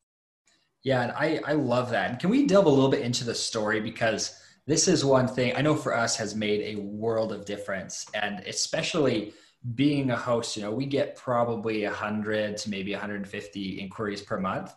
Yeah, 0.87 1.03
and 1.03 1.11
I, 1.11 1.41
I 1.45 1.55
love 1.55 1.91
that. 1.91 2.11
And 2.11 2.19
can 2.21 2.31
we 2.31 2.47
delve 2.47 2.67
a 2.67 2.69
little 2.69 2.89
bit 2.89 3.03
into 3.03 3.25
the 3.25 3.35
story? 3.35 3.81
Because 3.81 4.41
this 4.67 4.87
is 4.87 5.05
one 5.05 5.27
thing 5.27 5.53
I 5.57 5.61
know 5.61 5.75
for 5.75 5.93
us 5.93 6.15
has 6.15 6.37
made 6.37 6.61
a 6.61 6.81
world 6.81 7.33
of 7.33 7.45
difference. 7.45 8.07
And 8.15 8.39
especially 8.47 9.35
being 9.75 10.13
a 10.13 10.17
host, 10.17 10.57
you 10.57 10.63
know, 10.63 10.71
we 10.71 10.87
get 10.87 11.17
probably 11.17 11.83
100 11.83 12.57
to 12.59 12.71
maybe 12.71 12.93
150 12.93 13.81
inquiries 13.81 14.23
per 14.23 14.39
month. 14.39 14.77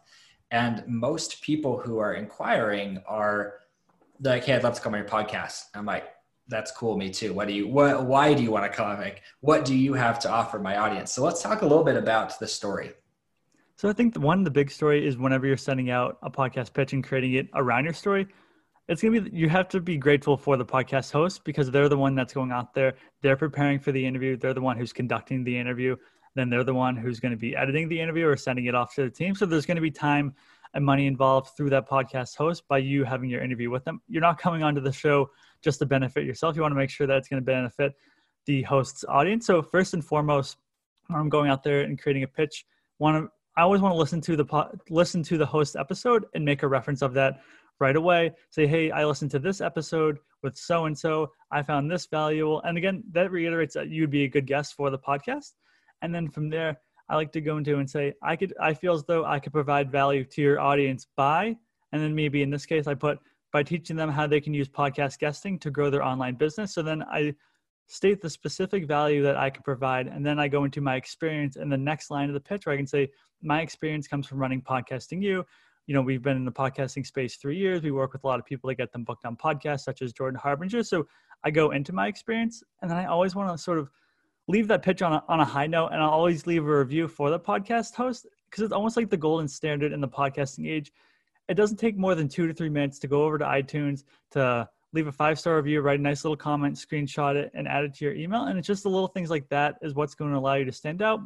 And 0.49 0.83
most 0.87 1.43
people 1.43 1.77
who 1.77 1.99
are 1.99 2.15
inquiring 2.15 3.03
are 3.07 3.59
like, 4.19 4.45
hey, 4.45 4.55
I'd 4.55 4.63
love 4.63 4.73
to 4.73 4.81
come 4.81 4.95
on 4.95 5.01
your 5.01 5.07
podcast. 5.07 5.65
I'm 5.75 5.85
like, 5.85 6.05
that's 6.47 6.71
cool, 6.71 6.97
me 6.97 7.11
too. 7.11 7.33
What 7.33 7.47
do 7.47 7.53
you, 7.53 7.67
what, 7.67 8.03
why 8.07 8.33
do 8.33 8.41
you 8.41 8.49
want 8.49 8.65
to 8.65 8.75
come? 8.75 8.97
Like, 8.97 9.21
what 9.41 9.63
do 9.63 9.75
you 9.75 9.93
have 9.93 10.17
to 10.21 10.31
offer 10.31 10.57
my 10.57 10.77
audience? 10.77 11.11
So 11.11 11.23
let's 11.23 11.43
talk 11.43 11.61
a 11.61 11.67
little 11.67 11.83
bit 11.83 11.97
about 11.97 12.39
the 12.39 12.47
story. 12.47 12.93
So 13.79 13.87
I 13.87 13.93
think 13.93 14.17
one 14.17 14.43
the 14.43 14.51
big 14.51 14.69
story 14.69 15.07
is 15.07 15.17
whenever 15.17 15.47
you're 15.47 15.55
sending 15.55 15.89
out 15.89 16.17
a 16.21 16.29
podcast 16.29 16.73
pitch 16.73 16.91
and 16.91 17.01
creating 17.01 17.35
it 17.35 17.47
around 17.55 17.85
your 17.85 17.93
story, 17.93 18.27
it's 18.89 19.01
gonna 19.01 19.21
be 19.21 19.29
you 19.31 19.47
have 19.47 19.69
to 19.69 19.79
be 19.79 19.95
grateful 19.95 20.35
for 20.35 20.57
the 20.57 20.65
podcast 20.65 21.13
host 21.13 21.45
because 21.45 21.71
they're 21.71 21.87
the 21.87 21.95
one 21.95 22.13
that's 22.13 22.33
going 22.33 22.51
out 22.51 22.73
there. 22.73 22.95
They're 23.21 23.37
preparing 23.37 23.79
for 23.79 23.93
the 23.93 24.05
interview. 24.05 24.35
They're 24.35 24.53
the 24.53 24.59
one 24.59 24.75
who's 24.75 24.91
conducting 24.91 25.45
the 25.45 25.57
interview. 25.57 25.95
Then 26.35 26.49
they're 26.49 26.65
the 26.65 26.73
one 26.73 26.97
who's 26.97 27.21
going 27.21 27.31
to 27.31 27.37
be 27.37 27.55
editing 27.55 27.87
the 27.87 28.01
interview 28.01 28.27
or 28.27 28.35
sending 28.35 28.65
it 28.65 28.75
off 28.75 28.93
to 28.95 29.03
the 29.03 29.09
team. 29.09 29.33
So 29.33 29.45
there's 29.45 29.65
going 29.65 29.77
to 29.77 29.81
be 29.81 29.91
time 29.91 30.35
and 30.73 30.83
money 30.83 31.07
involved 31.07 31.55
through 31.55 31.69
that 31.69 31.87
podcast 31.87 32.35
host 32.35 32.67
by 32.67 32.79
you 32.79 33.05
having 33.05 33.29
your 33.29 33.41
interview 33.41 33.69
with 33.69 33.85
them. 33.85 34.01
You're 34.09 34.21
not 34.21 34.39
coming 34.39 34.61
onto 34.61 34.81
the 34.81 34.91
show 34.91 35.29
just 35.61 35.79
to 35.79 35.85
benefit 35.85 36.25
yourself. 36.25 36.57
You 36.57 36.63
want 36.63 36.73
to 36.73 36.77
make 36.77 36.89
sure 36.89 37.07
that 37.07 37.15
it's 37.15 37.29
going 37.29 37.41
to 37.41 37.45
benefit 37.45 37.93
the 38.45 38.61
host's 38.63 39.05
audience. 39.07 39.45
So 39.45 39.61
first 39.61 39.93
and 39.93 40.03
foremost, 40.03 40.57
I'm 41.09 41.29
going 41.29 41.49
out 41.49 41.63
there 41.63 41.83
and 41.83 41.97
creating 41.97 42.23
a 42.23 42.27
pitch, 42.27 42.65
want 42.99 43.23
to 43.23 43.31
I 43.59 43.63
always 43.63 43.81
want 43.81 43.91
to 43.91 43.97
listen 43.97 44.21
to 44.21 44.37
the 44.37 44.45
po- 44.45 44.71
listen 44.89 45.21
to 45.23 45.37
the 45.37 45.45
host 45.45 45.75
episode 45.75 46.25
and 46.33 46.45
make 46.45 46.63
a 46.63 46.67
reference 46.69 47.01
of 47.01 47.13
that 47.15 47.41
right 47.81 47.97
away. 47.97 48.31
Say, 48.51 48.65
hey, 48.65 48.89
I 48.89 49.03
listened 49.03 49.31
to 49.31 49.39
this 49.39 49.59
episode 49.59 50.17
with 50.43 50.55
so 50.55 50.85
and 50.85 50.97
so. 50.97 51.33
I 51.51 51.61
found 51.61 51.91
this 51.91 52.05
valuable, 52.05 52.61
and 52.61 52.77
again, 52.77 53.03
that 53.11 53.31
reiterates 53.31 53.73
that 53.73 53.89
you'd 53.89 54.11
be 54.11 54.23
a 54.23 54.29
good 54.29 54.47
guest 54.47 54.75
for 54.75 54.89
the 54.89 54.97
podcast. 54.97 55.55
And 56.01 56.15
then 56.15 56.29
from 56.29 56.49
there, 56.49 56.79
I 57.09 57.17
like 57.17 57.33
to 57.33 57.41
go 57.41 57.57
into 57.57 57.79
and 57.79 57.89
say, 57.89 58.13
I 58.23 58.37
could, 58.37 58.53
I 58.61 58.73
feel 58.73 58.93
as 58.93 59.03
though 59.03 59.25
I 59.25 59.39
could 59.41 59.51
provide 59.51 59.91
value 59.91 60.23
to 60.23 60.41
your 60.41 60.61
audience 60.61 61.05
by, 61.17 61.57
and 61.91 62.01
then 62.01 62.15
maybe 62.15 62.43
in 62.43 62.49
this 62.49 62.65
case, 62.65 62.87
I 62.87 62.93
put 62.93 63.19
by 63.51 63.63
teaching 63.63 63.97
them 63.97 64.09
how 64.09 64.25
they 64.25 64.39
can 64.39 64.53
use 64.53 64.69
podcast 64.69 65.19
guesting 65.19 65.59
to 65.59 65.69
grow 65.69 65.89
their 65.89 66.03
online 66.03 66.35
business. 66.35 66.73
So 66.73 66.81
then 66.81 67.03
I 67.03 67.35
state 67.89 68.21
the 68.21 68.29
specific 68.29 68.85
value 68.85 69.21
that 69.23 69.35
I 69.35 69.49
can 69.49 69.63
provide, 69.63 70.07
and 70.07 70.25
then 70.25 70.39
I 70.39 70.47
go 70.47 70.63
into 70.63 70.79
my 70.79 70.95
experience 70.95 71.57
in 71.57 71.69
the 71.69 71.77
next 71.77 72.09
line 72.09 72.29
of 72.29 72.33
the 72.33 72.39
pitch 72.39 72.65
where 72.65 72.73
I 72.73 72.77
can 72.77 72.87
say, 72.87 73.09
my 73.41 73.61
experience 73.61 74.07
comes 74.07 74.25
from 74.27 74.39
running 74.39 74.61
podcasting 74.61 75.21
you. 75.21 75.45
You 75.87 75.95
know 75.95 76.01
we've 76.01 76.21
been 76.21 76.37
in 76.37 76.45
the 76.45 76.51
podcasting 76.51 77.05
space 77.05 77.35
three 77.35 77.57
years. 77.57 77.81
We 77.81 77.91
work 77.91 78.13
with 78.13 78.23
a 78.23 78.27
lot 78.27 78.39
of 78.39 78.45
people 78.45 78.69
to 78.69 78.75
get 78.75 78.91
them 78.91 79.03
booked 79.03 79.25
on 79.25 79.35
podcasts 79.35 79.81
such 79.81 80.01
as 80.01 80.13
jordan 80.13 80.39
harbinger. 80.39 80.83
So 80.83 81.07
i 81.43 81.49
go 81.49 81.71
into 81.71 81.93
my 81.93 82.07
experience 82.07 82.61
and 82.81 82.91
then 82.91 82.97
i 82.97 83.05
always 83.05 83.33
want 83.33 83.49
to 83.49 83.57
sort 83.57 83.79
of 83.79 83.89
leave 84.47 84.67
that 84.67 84.83
pitch 84.83 85.01
on 85.01 85.13
a, 85.13 85.23
on 85.27 85.39
a 85.39 85.45
high 85.45 85.67
note 85.67 85.87
and 85.87 86.01
i'll 86.01 86.09
always 86.09 86.45
leave 86.45 86.65
a 86.65 86.77
review 86.79 87.07
for 87.07 87.29
the 87.29 87.39
podcast 87.39 87.95
host 87.95 88.27
because 88.49 88.63
it's 88.63 88.73
almost 88.73 88.97
like 88.97 89.09
the 89.09 89.17
golden 89.17 89.47
standard 89.47 89.91
in 89.91 90.01
the 90.01 90.07
podcasting 90.07 90.69
age. 90.69 90.91
It 91.47 91.55
doesn't 91.55 91.77
take 91.77 91.97
more 91.97 92.15
than 92.15 92.27
two 92.27 92.47
to 92.47 92.53
three 92.53 92.69
minutes 92.69 92.99
to 92.99 93.07
go 93.07 93.23
over 93.23 93.37
to 93.37 93.45
itunes 93.45 94.03
to 94.31 94.67
leave 94.93 95.07
a 95.07 95.11
five 95.11 95.39
star 95.39 95.55
review 95.57 95.81
write 95.81 95.99
a 95.99 96.01
nice 96.01 96.23
little 96.23 96.37
comment 96.37 96.75
screenshot 96.75 97.35
it 97.35 97.51
and 97.53 97.67
add 97.67 97.83
it 97.83 97.93
to 97.93 98.05
your 98.05 98.13
email 98.13 98.45
and 98.45 98.57
it's 98.57 98.67
just 98.67 98.83
the 98.83 98.89
little 98.89 99.07
things 99.07 99.29
like 99.29 99.47
that 99.49 99.75
is 99.81 99.93
what's 99.93 100.15
going 100.15 100.31
to 100.31 100.37
allow 100.37 100.55
you 100.55 100.65
to 100.65 100.71
stand 100.71 101.01
out 101.01 101.19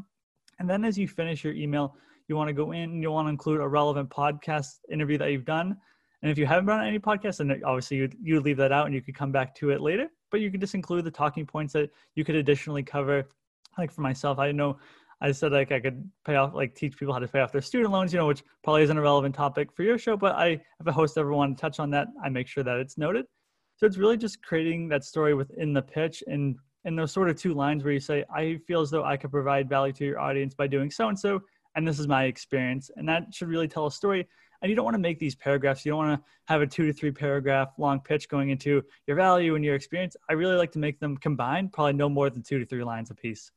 and 0.59 0.69
then 0.69 0.85
as 0.85 0.97
you 0.97 1.07
finish 1.07 1.43
your 1.43 1.53
email, 1.53 1.95
you 2.27 2.35
want 2.35 2.47
to 2.47 2.53
go 2.53 2.71
in 2.71 2.83
and 2.83 3.03
you 3.03 3.11
want 3.11 3.27
to 3.27 3.29
include 3.29 3.59
a 3.59 3.67
relevant 3.67 4.09
podcast 4.09 4.79
interview 4.91 5.17
that 5.17 5.31
you've 5.31 5.45
done. 5.45 5.75
And 6.21 6.31
if 6.31 6.37
you 6.37 6.45
haven't 6.45 6.67
done 6.67 6.85
any 6.85 6.99
podcasts, 6.99 7.37
then 7.37 7.61
obviously 7.65 7.97
you 7.97 8.09
you 8.21 8.39
leave 8.39 8.57
that 8.57 8.71
out 8.71 8.85
and 8.85 8.95
you 8.95 9.01
could 9.01 9.15
come 9.15 9.31
back 9.31 9.53
to 9.55 9.71
it 9.71 9.81
later. 9.81 10.07
But 10.31 10.39
you 10.39 10.49
could 10.49 10.61
just 10.61 10.73
include 10.73 11.03
the 11.03 11.11
talking 11.11 11.45
points 11.45 11.73
that 11.73 11.89
you 12.15 12.23
could 12.23 12.35
additionally 12.35 12.83
cover. 12.83 13.27
Like 13.77 13.91
for 13.91 14.01
myself, 14.01 14.39
I 14.39 14.51
know 14.51 14.77
I 15.19 15.31
said 15.31 15.51
like 15.51 15.71
I 15.71 15.79
could 15.79 16.09
pay 16.25 16.35
off 16.35 16.53
like 16.53 16.75
teach 16.75 16.97
people 16.97 17.13
how 17.13 17.19
to 17.19 17.27
pay 17.27 17.41
off 17.41 17.51
their 17.51 17.61
student 17.61 17.91
loans, 17.91 18.13
you 18.13 18.19
know, 18.19 18.27
which 18.27 18.43
probably 18.63 18.83
isn't 18.83 18.97
a 18.97 19.01
relevant 19.01 19.35
topic 19.35 19.73
for 19.73 19.83
your 19.83 19.97
show. 19.97 20.15
But 20.15 20.35
I 20.35 20.61
if 20.79 20.87
a 20.87 20.91
host 20.93 21.17
ever 21.17 21.33
want 21.33 21.57
to 21.57 21.61
touch 21.61 21.79
on 21.79 21.89
that, 21.91 22.07
I 22.23 22.29
make 22.29 22.47
sure 22.47 22.63
that 22.63 22.77
it's 22.77 22.97
noted. 22.97 23.25
So 23.83 23.87
it's 23.87 23.97
really 23.97 24.15
just 24.15 24.41
creating 24.41 24.87
that 24.87 25.03
story 25.03 25.33
within 25.33 25.73
the 25.73 25.81
pitch 25.81 26.23
and 26.27 26.55
in 26.85 26.95
those 26.95 27.11
sort 27.11 27.29
of 27.29 27.35
two 27.35 27.53
lines 27.53 27.83
where 27.83 27.91
you 27.91 27.99
say, 27.99 28.23
I 28.33 28.57
feel 28.65 28.79
as 28.79 28.89
though 28.89 29.03
I 29.03 29.17
could 29.17 29.29
provide 29.29 29.67
value 29.67 29.91
to 29.91 30.05
your 30.05 30.21
audience 30.21 30.53
by 30.55 30.67
doing 30.67 30.89
so 30.89 31.09
and 31.09 31.19
so. 31.19 31.41
and 31.75 31.85
this 31.85 31.99
is 31.99 32.07
my 32.07 32.23
experience. 32.23 32.91
And 32.95 33.09
that 33.09 33.33
should 33.33 33.49
really 33.49 33.67
tell 33.67 33.85
a 33.87 33.91
story. 33.91 34.25
And 34.61 34.69
you 34.69 34.77
don't 34.77 34.85
want 34.85 34.95
to 34.95 35.01
make 35.01 35.19
these 35.19 35.35
paragraphs. 35.35 35.85
You 35.85 35.91
don't 35.91 35.97
want 35.97 36.17
to 36.17 36.25
have 36.45 36.61
a 36.61 36.65
two 36.65 36.85
to 36.85 36.93
three 36.93 37.11
paragraph 37.11 37.73
long 37.77 37.99
pitch 37.99 38.29
going 38.29 38.51
into 38.51 38.81
your 39.05 39.17
value 39.17 39.55
and 39.55 39.65
your 39.65 39.75
experience. 39.75 40.15
I 40.29 40.33
really 40.33 40.55
like 40.55 40.71
to 40.71 40.79
make 40.79 41.01
them 41.01 41.17
combined, 41.17 41.73
probably 41.73 41.91
no 41.91 42.07
more 42.07 42.29
than 42.29 42.41
two 42.41 42.59
to 42.59 42.65
three 42.65 42.85
lines 42.85 43.11
a 43.11 43.15
piece. 43.15 43.51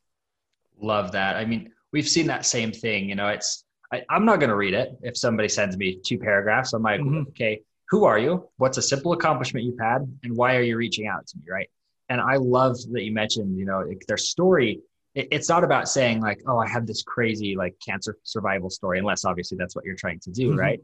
Love 0.80 1.12
that. 1.12 1.36
I 1.36 1.44
mean, 1.44 1.70
we've 1.92 2.08
seen 2.08 2.26
that 2.26 2.44
same 2.46 2.72
thing. 2.72 3.08
You 3.08 3.14
know, 3.14 3.28
it's, 3.28 3.62
I, 3.92 4.02
am 4.10 4.24
not 4.24 4.40
going 4.40 4.50
to 4.50 4.56
read 4.56 4.74
it 4.74 4.98
if 5.02 5.16
somebody 5.16 5.48
sends 5.48 5.76
me 5.76 6.00
two 6.04 6.18
paragraphs. 6.18 6.72
I'm 6.72 6.82
like, 6.82 7.00
mm-hmm. 7.00 7.28
okay, 7.28 7.60
who 7.88 8.04
are 8.04 8.18
you? 8.18 8.48
What's 8.56 8.78
a 8.78 8.82
simple 8.82 9.12
accomplishment 9.12 9.64
you've 9.64 9.78
had? 9.78 9.98
And 10.24 10.36
why 10.36 10.56
are 10.56 10.62
you 10.62 10.76
reaching 10.76 11.06
out 11.06 11.26
to 11.26 11.36
me? 11.38 11.44
Right. 11.50 11.70
And 12.08 12.20
I 12.20 12.36
love 12.36 12.76
that 12.92 13.02
you 13.02 13.12
mentioned, 13.12 13.58
you 13.58 13.64
know, 13.64 13.84
their 14.08 14.16
story. 14.16 14.80
It, 15.14 15.28
it's 15.30 15.48
not 15.48 15.64
about 15.64 15.88
saying 15.88 16.20
like, 16.20 16.40
oh, 16.46 16.58
I 16.58 16.68
have 16.68 16.86
this 16.86 17.02
crazy 17.02 17.56
like 17.56 17.74
cancer 17.84 18.16
survival 18.22 18.70
story, 18.70 18.98
unless 18.98 19.24
obviously 19.24 19.56
that's 19.58 19.74
what 19.74 19.84
you're 19.84 19.96
trying 19.96 20.20
to 20.20 20.30
do. 20.30 20.50
Mm-hmm. 20.50 20.58
Right. 20.58 20.80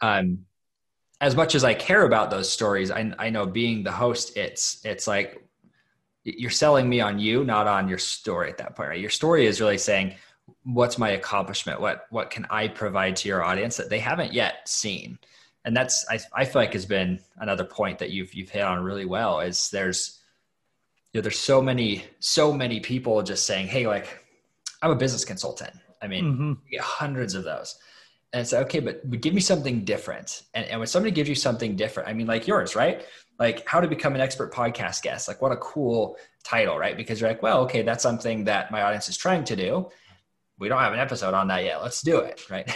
Um, 0.00 0.46
as 1.20 1.36
much 1.36 1.54
as 1.54 1.64
I 1.64 1.74
care 1.74 2.04
about 2.04 2.30
those 2.30 2.50
stories, 2.50 2.90
I, 2.90 3.12
I 3.18 3.30
know 3.30 3.46
being 3.46 3.84
the 3.84 3.92
host, 3.92 4.36
it's, 4.36 4.84
it's 4.84 5.06
like, 5.06 5.40
you're 6.24 6.50
selling 6.50 6.88
me 6.88 7.00
on 7.00 7.18
you, 7.18 7.44
not 7.44 7.66
on 7.66 7.86
your 7.86 7.98
story 7.98 8.48
at 8.48 8.56
that 8.56 8.74
point, 8.74 8.88
right? 8.88 9.00
Your 9.00 9.10
story 9.10 9.46
is 9.46 9.60
really 9.60 9.76
saying, 9.76 10.14
what's 10.62 10.96
my 10.96 11.10
accomplishment? 11.10 11.80
What, 11.80 12.06
what 12.08 12.30
can 12.30 12.46
I 12.48 12.68
provide 12.68 13.16
to 13.16 13.28
your 13.28 13.44
audience 13.44 13.76
that 13.76 13.90
they 13.90 13.98
haven't 13.98 14.32
yet 14.32 14.66
seen? 14.66 15.18
And 15.64 15.76
that's 15.76 16.04
I, 16.08 16.20
I 16.34 16.44
feel 16.44 16.62
like 16.62 16.72
has 16.74 16.86
been 16.86 17.20
another 17.38 17.64
point 17.64 17.98
that 17.98 18.10
you've 18.10 18.34
you've 18.34 18.50
hit 18.50 18.62
on 18.62 18.82
really 18.82 19.04
well 19.04 19.40
is 19.40 19.70
there's 19.70 20.20
you 21.12 21.18
know 21.18 21.22
there's 21.22 21.38
so 21.38 21.62
many 21.62 22.04
so 22.20 22.52
many 22.52 22.80
people 22.80 23.22
just 23.22 23.46
saying 23.46 23.66
hey 23.66 23.86
like 23.86 24.24
i'm 24.82 24.90
a 24.90 24.96
business 24.96 25.24
consultant. 25.24 25.72
I 26.02 26.06
mean 26.06 26.24
mm-hmm. 26.24 26.48
you 26.66 26.70
get 26.72 26.80
hundreds 26.82 27.34
of 27.34 27.44
those. 27.44 27.78
And 28.32 28.42
it's 28.42 28.52
like, 28.52 28.66
okay 28.66 28.80
but, 28.80 29.08
but 29.08 29.20
give 29.20 29.32
me 29.32 29.40
something 29.40 29.84
different. 29.84 30.42
And, 30.52 30.66
and 30.66 30.80
when 30.80 30.86
somebody 30.86 31.12
gives 31.12 31.28
you 31.28 31.34
something 31.34 31.76
different 31.76 32.08
i 32.08 32.12
mean 32.12 32.26
like 32.26 32.46
yours 32.46 32.76
right? 32.76 33.04
Like 33.38 33.66
how 33.66 33.80
to 33.80 33.88
become 33.88 34.14
an 34.14 34.20
expert 34.20 34.52
podcast 34.52 35.02
guest 35.02 35.28
like 35.28 35.40
what 35.40 35.50
a 35.50 35.56
cool 35.56 36.16
title 36.44 36.78
right? 36.78 36.96
Because 36.96 37.20
you're 37.20 37.30
like 37.30 37.42
well 37.42 37.60
okay 37.62 37.82
that's 37.82 38.02
something 38.02 38.44
that 38.44 38.70
my 38.70 38.82
audience 38.82 39.08
is 39.08 39.16
trying 39.16 39.44
to 39.44 39.56
do 39.56 39.88
we 40.64 40.70
don't 40.70 40.80
have 40.80 40.94
an 40.94 40.98
episode 40.98 41.34
on 41.34 41.46
that 41.48 41.62
yet. 41.62 41.82
Let's 41.82 42.00
do 42.00 42.20
it. 42.20 42.48
Right. 42.48 42.66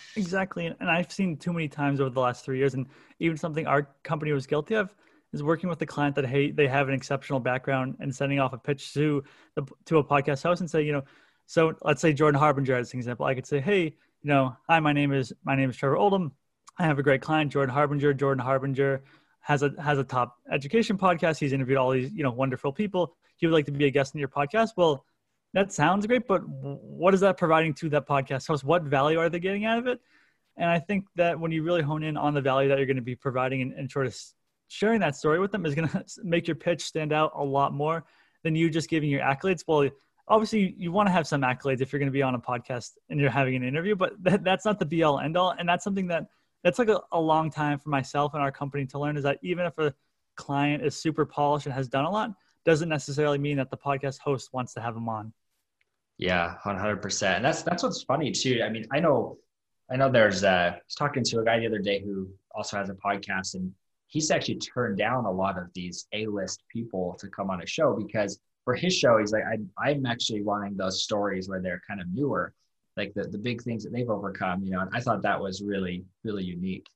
exactly. 0.16 0.74
And 0.80 0.90
I've 0.90 1.12
seen 1.12 1.36
too 1.36 1.52
many 1.52 1.68
times 1.68 2.00
over 2.00 2.08
the 2.08 2.18
last 2.18 2.46
three 2.46 2.56
years, 2.56 2.72
and 2.72 2.86
even 3.18 3.36
something 3.36 3.66
our 3.66 3.90
company 4.02 4.32
was 4.32 4.46
guilty 4.46 4.74
of 4.74 4.94
is 5.34 5.42
working 5.42 5.68
with 5.68 5.82
a 5.82 5.86
client 5.86 6.16
that 6.16 6.24
hey 6.24 6.50
they 6.50 6.66
have 6.66 6.88
an 6.88 6.94
exceptional 6.94 7.38
background 7.38 7.94
and 8.00 8.14
sending 8.14 8.40
off 8.40 8.54
a 8.54 8.58
pitch 8.58 8.94
to 8.94 9.22
the 9.54 9.62
to 9.84 9.98
a 9.98 10.04
podcast 10.04 10.42
host 10.42 10.62
and 10.62 10.70
say 10.70 10.82
you 10.82 10.92
know 10.92 11.02
so 11.44 11.74
let's 11.82 12.00
say 12.00 12.12
Jordan 12.12 12.40
Harbinger 12.40 12.74
as 12.74 12.92
an 12.94 12.98
example 12.98 13.26
I 13.26 13.34
could 13.34 13.46
say 13.46 13.60
hey 13.60 13.82
you 13.82 14.28
know 14.28 14.56
hi 14.66 14.80
my 14.80 14.94
name 14.94 15.12
is 15.12 15.30
my 15.44 15.54
name 15.54 15.68
is 15.68 15.76
Trevor 15.76 15.98
Oldham 15.98 16.32
I 16.78 16.84
have 16.84 16.98
a 16.98 17.02
great 17.02 17.20
client 17.20 17.52
Jordan 17.52 17.72
Harbinger 17.72 18.14
Jordan 18.14 18.42
Harbinger 18.42 19.04
has 19.40 19.62
a 19.62 19.72
has 19.78 19.98
a 19.98 20.04
top 20.04 20.38
education 20.50 20.96
podcast 20.96 21.38
he's 21.38 21.52
interviewed 21.52 21.76
all 21.78 21.90
these 21.90 22.10
you 22.12 22.24
know 22.24 22.32
wonderful 22.32 22.72
people 22.72 23.14
he 23.36 23.46
would 23.46 23.52
like 23.52 23.66
to 23.66 23.72
be 23.72 23.84
a 23.84 23.90
guest 23.90 24.14
in 24.14 24.18
your 24.18 24.28
podcast 24.28 24.70
well 24.76 25.04
that 25.52 25.72
sounds 25.72 26.06
great, 26.06 26.26
but 26.26 26.42
what 26.48 27.14
is 27.14 27.20
that 27.20 27.36
providing 27.36 27.74
to 27.74 27.88
that 27.90 28.06
podcast 28.06 28.46
host? 28.46 28.64
What 28.64 28.84
value 28.84 29.18
are 29.18 29.28
they 29.28 29.40
getting 29.40 29.64
out 29.64 29.78
of 29.78 29.86
it? 29.86 30.00
And 30.56 30.68
I 30.68 30.78
think 30.78 31.06
that 31.16 31.38
when 31.38 31.50
you 31.50 31.62
really 31.62 31.82
hone 31.82 32.02
in 32.02 32.16
on 32.16 32.34
the 32.34 32.40
value 32.40 32.68
that 32.68 32.78
you're 32.78 32.86
going 32.86 32.96
to 32.96 33.02
be 33.02 33.16
providing 33.16 33.62
and, 33.62 33.72
and 33.72 33.90
sort 33.90 34.06
of 34.06 34.16
sharing 34.68 35.00
that 35.00 35.16
story 35.16 35.40
with 35.40 35.50
them 35.50 35.66
is 35.66 35.74
going 35.74 35.88
to 35.88 36.04
make 36.22 36.46
your 36.46 36.56
pitch 36.56 36.82
stand 36.82 37.12
out 37.12 37.32
a 37.34 37.44
lot 37.44 37.72
more 37.72 38.04
than 38.44 38.54
you 38.54 38.70
just 38.70 38.88
giving 38.88 39.10
your 39.10 39.22
accolades. 39.22 39.64
Well, 39.66 39.88
obviously 40.28 40.74
you, 40.78 40.92
want 40.92 41.08
to 41.08 41.12
have 41.12 41.26
some 41.26 41.42
accolades 41.42 41.80
if 41.80 41.92
you're 41.92 41.98
going 41.98 42.08
to 42.08 42.12
be 42.12 42.22
on 42.22 42.34
a 42.34 42.38
podcast 42.38 42.92
and 43.08 43.18
you're 43.20 43.30
having 43.30 43.56
an 43.56 43.64
interview, 43.64 43.96
but 43.96 44.12
that, 44.22 44.44
that's 44.44 44.64
not 44.64 44.78
the 44.78 44.86
be 44.86 45.02
all 45.02 45.18
end 45.18 45.36
all. 45.36 45.54
And 45.58 45.68
that's 45.68 45.84
something 45.84 46.06
that 46.08 46.26
that's 46.62 46.78
like 46.78 46.88
a, 46.88 47.00
a 47.12 47.20
long 47.20 47.50
time 47.50 47.78
for 47.78 47.88
myself 47.88 48.34
and 48.34 48.42
our 48.42 48.52
company 48.52 48.84
to 48.86 48.98
learn 48.98 49.16
is 49.16 49.22
that 49.22 49.38
even 49.42 49.64
if 49.64 49.78
a 49.78 49.94
client 50.36 50.84
is 50.84 50.94
super 50.94 51.24
polished 51.24 51.66
and 51.66 51.74
has 51.74 51.88
done 51.88 52.04
a 52.04 52.10
lot, 52.10 52.32
doesn't 52.64 52.88
necessarily 52.88 53.38
mean 53.38 53.56
that 53.56 53.70
the 53.70 53.76
podcast 53.76 54.18
host 54.18 54.52
wants 54.52 54.74
to 54.74 54.80
have 54.80 54.94
them 54.94 55.08
on. 55.08 55.32
Yeah, 56.20 56.56
one 56.64 56.76
hundred 56.76 57.00
percent. 57.00 57.36
And 57.36 57.44
that's 57.44 57.62
that's 57.62 57.82
what's 57.82 58.02
funny 58.02 58.30
too. 58.30 58.60
I 58.62 58.68
mean, 58.68 58.84
I 58.92 59.00
know, 59.00 59.38
I 59.90 59.96
know. 59.96 60.10
There's 60.10 60.44
uh, 60.44 60.72
I 60.74 60.80
was 60.86 60.94
talking 60.94 61.24
to 61.24 61.40
a 61.40 61.44
guy 61.44 61.58
the 61.58 61.66
other 61.66 61.78
day 61.78 62.02
who 62.04 62.28
also 62.54 62.76
has 62.76 62.90
a 62.90 62.94
podcast, 62.94 63.54
and 63.54 63.72
he's 64.06 64.30
actually 64.30 64.58
turned 64.58 64.98
down 64.98 65.24
a 65.24 65.30
lot 65.30 65.56
of 65.56 65.72
these 65.74 66.06
A-list 66.12 66.62
people 66.70 67.16
to 67.20 67.28
come 67.28 67.48
on 67.48 67.62
a 67.62 67.66
show 67.66 67.96
because 67.96 68.38
for 68.66 68.74
his 68.74 68.94
show, 68.94 69.16
he's 69.16 69.32
like, 69.32 69.44
I, 69.44 69.88
I'm 69.88 70.04
actually 70.04 70.42
wanting 70.42 70.76
those 70.76 71.02
stories 71.02 71.48
where 71.48 71.62
they're 71.62 71.80
kind 71.88 72.02
of 72.02 72.06
newer, 72.12 72.52
like 72.98 73.14
the 73.14 73.22
the 73.22 73.38
big 73.38 73.62
things 73.62 73.82
that 73.84 73.90
they've 73.90 74.10
overcome. 74.10 74.62
You 74.62 74.72
know, 74.72 74.80
and 74.80 74.90
I 74.92 75.00
thought 75.00 75.22
that 75.22 75.40
was 75.40 75.62
really 75.62 76.04
really 76.22 76.44
unique. 76.44 76.86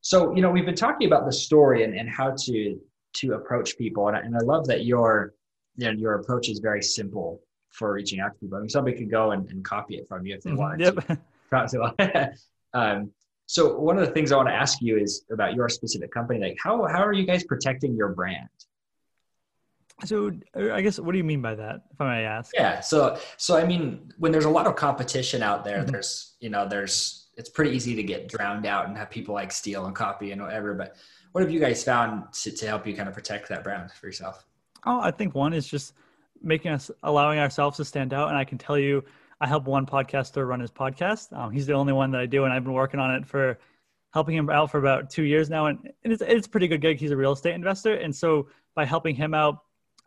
So 0.00 0.34
you 0.34 0.42
know, 0.42 0.50
we've 0.50 0.66
been 0.66 0.74
talking 0.74 1.06
about 1.06 1.26
the 1.26 1.32
story 1.32 1.84
and, 1.84 1.96
and 1.96 2.10
how 2.10 2.34
to 2.46 2.80
to 3.18 3.34
approach 3.34 3.78
people, 3.78 4.08
and 4.08 4.16
I, 4.16 4.20
and 4.20 4.34
I 4.34 4.40
love 4.40 4.66
that 4.66 4.84
your 4.84 5.32
you 5.76 5.86
know, 5.86 5.92
your 5.92 6.14
approach 6.14 6.48
is 6.48 6.58
very 6.58 6.82
simple 6.82 7.40
for 7.74 7.92
reaching 7.92 8.20
out 8.20 8.32
to 8.32 8.38
people. 8.38 8.56
I 8.56 8.60
mean, 8.60 8.70
somebody 8.70 8.96
could 8.96 9.10
go 9.10 9.32
and, 9.32 9.48
and 9.50 9.64
copy 9.64 9.96
it 9.96 10.08
from 10.08 10.24
you 10.24 10.36
if 10.36 10.42
they 10.42 10.50
mm-hmm. 10.50 10.60
wanted 10.60 10.80
yep. 10.80 11.20
to. 11.50 12.32
um, 12.78 13.10
so 13.46 13.78
one 13.78 13.98
of 13.98 14.06
the 14.06 14.12
things 14.12 14.32
I 14.32 14.36
want 14.36 14.48
to 14.48 14.54
ask 14.54 14.80
you 14.80 14.96
is 14.96 15.24
about 15.30 15.54
your 15.54 15.68
specific 15.68 16.10
company. 16.12 16.40
Like, 16.40 16.56
how 16.62 16.84
how 16.86 17.04
are 17.04 17.12
you 17.12 17.26
guys 17.26 17.44
protecting 17.44 17.94
your 17.96 18.08
brand? 18.08 18.48
So 20.04 20.32
I 20.56 20.80
guess 20.80 20.98
what 20.98 21.12
do 21.12 21.18
you 21.18 21.24
mean 21.24 21.42
by 21.42 21.54
that, 21.54 21.82
if 21.92 22.00
I 22.00 22.16
may 22.16 22.24
ask? 22.24 22.52
Yeah. 22.54 22.80
So 22.80 23.18
so 23.36 23.56
I 23.56 23.64
mean, 23.64 24.12
when 24.18 24.32
there's 24.32 24.46
a 24.46 24.50
lot 24.50 24.66
of 24.66 24.76
competition 24.76 25.42
out 25.42 25.64
there, 25.64 25.78
mm-hmm. 25.78 25.90
there's 25.90 26.36
you 26.40 26.48
know 26.48 26.66
there's 26.66 27.28
it's 27.36 27.50
pretty 27.50 27.72
easy 27.72 27.94
to 27.96 28.02
get 28.02 28.28
drowned 28.28 28.66
out 28.66 28.86
and 28.86 28.96
have 28.96 29.10
people 29.10 29.34
like 29.34 29.52
steal 29.52 29.86
and 29.86 29.94
copy 29.94 30.30
and 30.30 30.40
whatever. 30.40 30.74
But 30.74 30.96
what 31.32 31.42
have 31.42 31.50
you 31.50 31.60
guys 31.60 31.82
found 31.82 32.32
to, 32.32 32.50
to 32.50 32.66
help 32.66 32.86
you 32.86 32.94
kind 32.94 33.08
of 33.08 33.14
protect 33.14 33.48
that 33.48 33.64
brand 33.64 33.90
for 33.90 34.06
yourself? 34.06 34.46
Oh, 34.86 35.00
I 35.00 35.10
think 35.10 35.34
one 35.34 35.52
is 35.52 35.66
just 35.66 35.94
making 36.44 36.72
us 36.72 36.90
allowing 37.02 37.38
ourselves 37.38 37.76
to 37.78 37.84
stand 37.84 38.12
out. 38.12 38.28
And 38.28 38.36
I 38.36 38.44
can 38.44 38.58
tell 38.58 38.78
you, 38.78 39.04
I 39.40 39.46
help 39.46 39.64
one 39.64 39.86
podcaster 39.86 40.46
run 40.46 40.60
his 40.60 40.70
podcast. 40.70 41.36
Um, 41.36 41.50
he's 41.50 41.66
the 41.66 41.72
only 41.72 41.92
one 41.92 42.10
that 42.12 42.20
I 42.20 42.26
do, 42.26 42.44
and 42.44 42.52
I've 42.52 42.64
been 42.64 42.72
working 42.72 43.00
on 43.00 43.14
it 43.14 43.26
for 43.26 43.58
helping 44.12 44.36
him 44.36 44.48
out 44.48 44.70
for 44.70 44.78
about 44.78 45.10
two 45.10 45.24
years 45.24 45.50
now. 45.50 45.66
And 45.66 45.90
it's 46.02 46.22
it's 46.22 46.46
a 46.46 46.50
pretty 46.50 46.68
good 46.68 46.80
gig. 46.80 46.98
He's 47.00 47.10
a 47.10 47.16
real 47.16 47.32
estate 47.32 47.54
investor, 47.54 47.94
and 47.94 48.14
so 48.14 48.48
by 48.74 48.84
helping 48.84 49.14
him 49.16 49.34
out, 49.34 49.58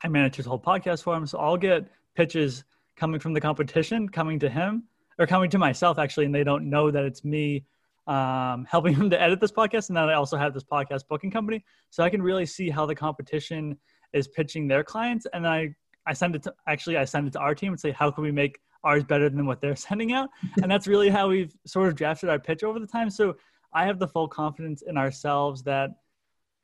I 0.04 0.08
manage 0.08 0.36
his 0.36 0.46
whole 0.46 0.60
podcast 0.60 1.04
for 1.04 1.16
him. 1.16 1.26
So 1.28 1.40
I'll 1.40 1.58
get 1.58 1.88
pitches 2.16 2.64
coming 2.96 3.20
from 3.20 3.34
the 3.34 3.42
competition 3.42 4.10
coming 4.10 4.40
to 4.40 4.50
him 4.50 4.84
or 5.20 5.28
coming 5.28 5.50
to 5.52 5.58
myself 5.58 6.00
actually, 6.00 6.26
and 6.26 6.34
they 6.34 6.44
don't 6.44 6.70
know 6.70 6.90
that 6.92 7.04
it's 7.04 7.24
me 7.24 7.66
um, 8.08 8.66
helping 8.70 8.96
him 8.96 9.10
to 9.10 9.22
edit 9.22 9.40
this 9.40 9.52
podcast. 9.52 9.90
And 9.90 9.98
then 9.98 10.10
I 10.10 10.14
also 10.14 10.38
have 10.38 10.54
this 10.54 10.64
podcast 10.64 11.08
booking 11.10 11.32
company, 11.32 11.64
so 11.90 12.04
I 12.04 12.10
can 12.10 12.22
really 12.22 12.46
see 12.46 12.70
how 12.70 12.86
the 12.86 12.96
competition 12.96 13.78
is 14.14 14.28
pitching 14.28 14.68
their 14.68 14.84
clients, 14.84 15.28
and 15.34 15.46
I 15.46 15.76
I 16.08 16.14
send 16.14 16.36
it 16.36 16.44
to 16.44 16.54
actually 16.68 16.98
I 16.98 17.06
send 17.06 17.28
it 17.28 17.34
to 17.34 17.40
our 17.40 17.54
team 17.54 17.74
and 17.74 17.80
say 17.80 17.92
how 17.92 18.10
can 18.10 18.24
we 18.24 18.32
make 18.32 18.60
ours 18.84 19.04
better 19.04 19.30
than 19.30 19.46
what 19.46 19.62
they're 19.62 19.76
sending 19.90 20.14
out, 20.14 20.30
and 20.62 20.72
that's 20.72 20.88
really 20.88 21.10
how 21.10 21.30
we've 21.30 21.56
sort 21.66 21.90
of 21.90 21.96
drafted 21.96 22.30
our 22.30 22.40
pitch 22.40 22.64
over 22.64 22.80
the 22.80 22.88
time. 22.88 23.10
So 23.10 23.36
I 23.74 23.86
have 23.86 24.00
the 24.00 24.08
full 24.08 24.28
confidence 24.28 24.82
in 24.82 24.98
ourselves 24.98 25.62
that 25.64 25.92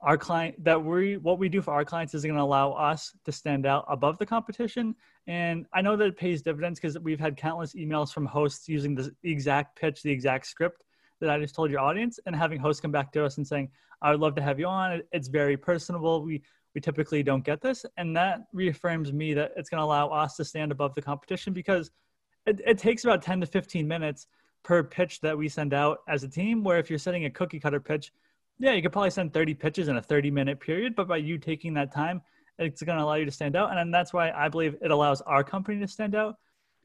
our 0.03 0.17
client 0.17 0.61
that 0.63 0.83
we 0.83 1.17
what 1.17 1.39
we 1.39 1.49
do 1.49 1.61
for 1.61 1.73
our 1.73 1.85
clients 1.85 2.13
is 2.13 2.23
going 2.23 2.35
to 2.35 2.41
allow 2.41 2.73
us 2.73 3.15
to 3.23 3.31
stand 3.31 3.65
out 3.65 3.85
above 3.87 4.17
the 4.17 4.25
competition. 4.25 4.95
And 5.27 5.65
i 5.73 5.81
know 5.81 5.95
that 5.95 6.05
it 6.05 6.17
pays 6.17 6.41
dividends 6.41 6.79
because 6.79 6.99
we've 6.99 7.19
had 7.19 7.37
countless 7.37 7.73
emails 7.73 8.11
from 8.11 8.25
hosts 8.25 8.67
using 8.67 8.95
the 8.95 9.15
exact 9.23 9.79
pitch 9.79 10.03
the 10.03 10.11
exact 10.11 10.47
script 10.47 10.83
that 11.21 11.29
i 11.29 11.39
just 11.39 11.55
told 11.55 11.71
your 11.71 11.79
audience. 11.79 12.19
And 12.25 12.35
having 12.35 12.59
hosts 12.59 12.81
come 12.81 12.91
back 12.91 13.13
to 13.13 13.23
us 13.23 13.37
and 13.37 13.47
saying 13.47 13.69
i 14.01 14.11
would 14.11 14.19
love 14.19 14.35
to 14.35 14.41
have 14.41 14.59
you 14.59 14.67
on. 14.67 15.01
It's 15.13 15.29
very 15.29 15.55
personable. 15.55 16.21
We 16.21 16.43
we 16.73 16.81
typically 16.81 17.23
don't 17.23 17.43
get 17.43 17.61
this. 17.61 17.85
And 17.97 18.15
that 18.15 18.45
reaffirms 18.51 19.13
me 19.13 19.33
that 19.33 19.51
it's 19.55 19.69
going 19.69 19.79
to 19.79 19.85
allow 19.85 20.09
us 20.09 20.35
to 20.37 20.45
stand 20.45 20.71
above 20.71 20.95
the 20.95 21.01
competition 21.01 21.53
because 21.53 21.91
it, 22.45 22.61
it 22.65 22.77
takes 22.77 23.03
about 23.03 23.21
10 23.21 23.41
to 23.41 23.47
15 23.47 23.87
minutes 23.87 24.27
per 24.63 24.83
pitch 24.83 25.21
that 25.21 25.37
we 25.37 25.47
send 25.49 25.73
out 25.73 25.99
as 26.07 26.23
a 26.23 26.27
team. 26.27 26.63
Where 26.63 26.79
if 26.79 26.89
you're 26.89 26.99
setting 26.99 27.25
a 27.25 27.29
cookie 27.29 27.59
cutter 27.59 27.79
pitch, 27.79 28.11
yeah, 28.59 28.73
you 28.73 28.81
could 28.81 28.91
probably 28.91 29.11
send 29.11 29.33
30 29.33 29.53
pitches 29.53 29.87
in 29.87 29.97
a 29.97 30.01
30 30.01 30.31
minute 30.31 30.59
period. 30.59 30.95
But 30.95 31.07
by 31.07 31.17
you 31.17 31.37
taking 31.37 31.73
that 31.75 31.93
time, 31.93 32.21
it's 32.57 32.81
going 32.81 32.97
to 32.97 33.03
allow 33.03 33.15
you 33.15 33.25
to 33.25 33.31
stand 33.31 33.55
out. 33.55 33.75
And 33.75 33.93
that's 33.93 34.13
why 34.13 34.31
I 34.31 34.49
believe 34.49 34.75
it 34.81 34.91
allows 34.91 35.21
our 35.21 35.43
company 35.43 35.79
to 35.79 35.87
stand 35.87 36.15
out. 36.15 36.35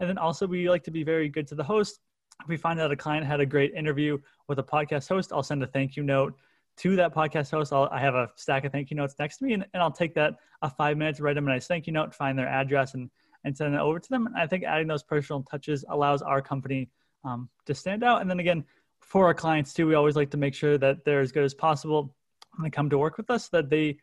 And 0.00 0.08
then 0.08 0.18
also, 0.18 0.46
we 0.46 0.68
like 0.68 0.84
to 0.84 0.90
be 0.90 1.02
very 1.02 1.28
good 1.28 1.46
to 1.48 1.54
the 1.54 1.64
host. 1.64 2.00
If 2.42 2.48
we 2.48 2.56
find 2.56 2.78
out 2.78 2.92
a 2.92 2.96
client 2.96 3.26
had 3.26 3.40
a 3.40 3.46
great 3.46 3.74
interview 3.74 4.18
with 4.46 4.60
a 4.60 4.62
podcast 4.62 5.08
host, 5.08 5.32
I'll 5.32 5.42
send 5.42 5.62
a 5.62 5.66
thank 5.66 5.96
you 5.96 6.04
note 6.04 6.34
to 6.78 6.96
that 6.96 7.14
podcast 7.14 7.50
host. 7.50 7.72
I'll, 7.72 7.88
I 7.90 8.00
have 8.00 8.14
a 8.14 8.30
stack 8.36 8.64
of 8.64 8.72
thank 8.72 8.90
you 8.90 8.96
notes 8.96 9.14
next 9.18 9.38
to 9.38 9.44
me, 9.44 9.52
and, 9.54 9.66
and 9.74 9.82
I'll 9.82 9.92
take 9.92 10.14
that 10.14 10.34
a 10.62 10.70
five 10.70 10.96
minutes, 10.96 11.20
write 11.20 11.34
them 11.34 11.46
a 11.46 11.50
nice 11.50 11.66
thank 11.66 11.86
you 11.86 11.92
note, 11.92 12.14
find 12.14 12.38
their 12.38 12.48
address, 12.48 12.94
and 12.94 13.10
and 13.44 13.56
send 13.56 13.74
it 13.74 13.80
over 13.80 13.98
to 13.98 14.08
them. 14.08 14.26
And 14.26 14.36
I 14.36 14.46
think 14.46 14.64
adding 14.64 14.88
those 14.88 15.02
personal 15.02 15.42
touches 15.42 15.84
allows 15.88 16.22
our 16.22 16.42
company 16.42 16.90
um, 17.24 17.48
to 17.66 17.74
stand 17.74 18.02
out. 18.02 18.20
And 18.20 18.28
then 18.28 18.40
again, 18.40 18.64
for 19.00 19.26
our 19.26 19.34
clients 19.34 19.72
too, 19.72 19.86
we 19.86 19.94
always 19.94 20.16
like 20.16 20.30
to 20.30 20.36
make 20.36 20.54
sure 20.54 20.76
that 20.78 21.04
they're 21.04 21.20
as 21.20 21.32
good 21.32 21.44
as 21.44 21.54
possible 21.54 22.14
when 22.56 22.64
they 22.64 22.70
come 22.70 22.90
to 22.90 22.98
work 22.98 23.16
with 23.16 23.30
us. 23.30 23.48
That 23.48 23.70
they 23.70 23.98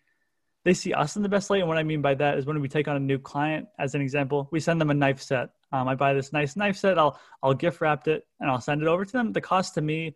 they 0.64 0.74
see 0.74 0.94
us 0.94 1.16
in 1.16 1.22
the 1.22 1.30
best 1.30 1.50
light. 1.50 1.60
And 1.60 1.68
what 1.68 1.78
I 1.78 1.84
mean 1.84 2.02
by 2.02 2.16
that 2.16 2.38
is 2.38 2.46
when 2.46 2.60
we 2.60 2.68
take 2.68 2.88
on 2.88 2.96
a 2.96 3.00
new 3.00 3.20
client, 3.20 3.68
as 3.78 3.94
an 3.94 4.02
example, 4.02 4.48
we 4.52 4.60
send 4.60 4.82
them 4.82 4.90
a 4.90 4.96
knife 4.96 5.22
set. 5.22 5.50
Um, 5.72 5.88
I 5.88 5.96
buy 5.96 6.14
this 6.14 6.34
nice 6.34 6.56
knife 6.56 6.78
set. 6.78 6.98
I'll 6.98 7.20
I'll 7.44 7.54
gift 7.54 7.82
wrap 7.82 8.08
it 8.08 8.26
and 8.40 8.50
I'll 8.50 8.62
send 8.62 8.82
it 8.82 8.88
over 8.88 9.06
to 9.06 9.12
them. 9.12 9.34
The 9.34 9.42
cost 9.42 9.76
to 9.76 9.82
me 9.82 10.16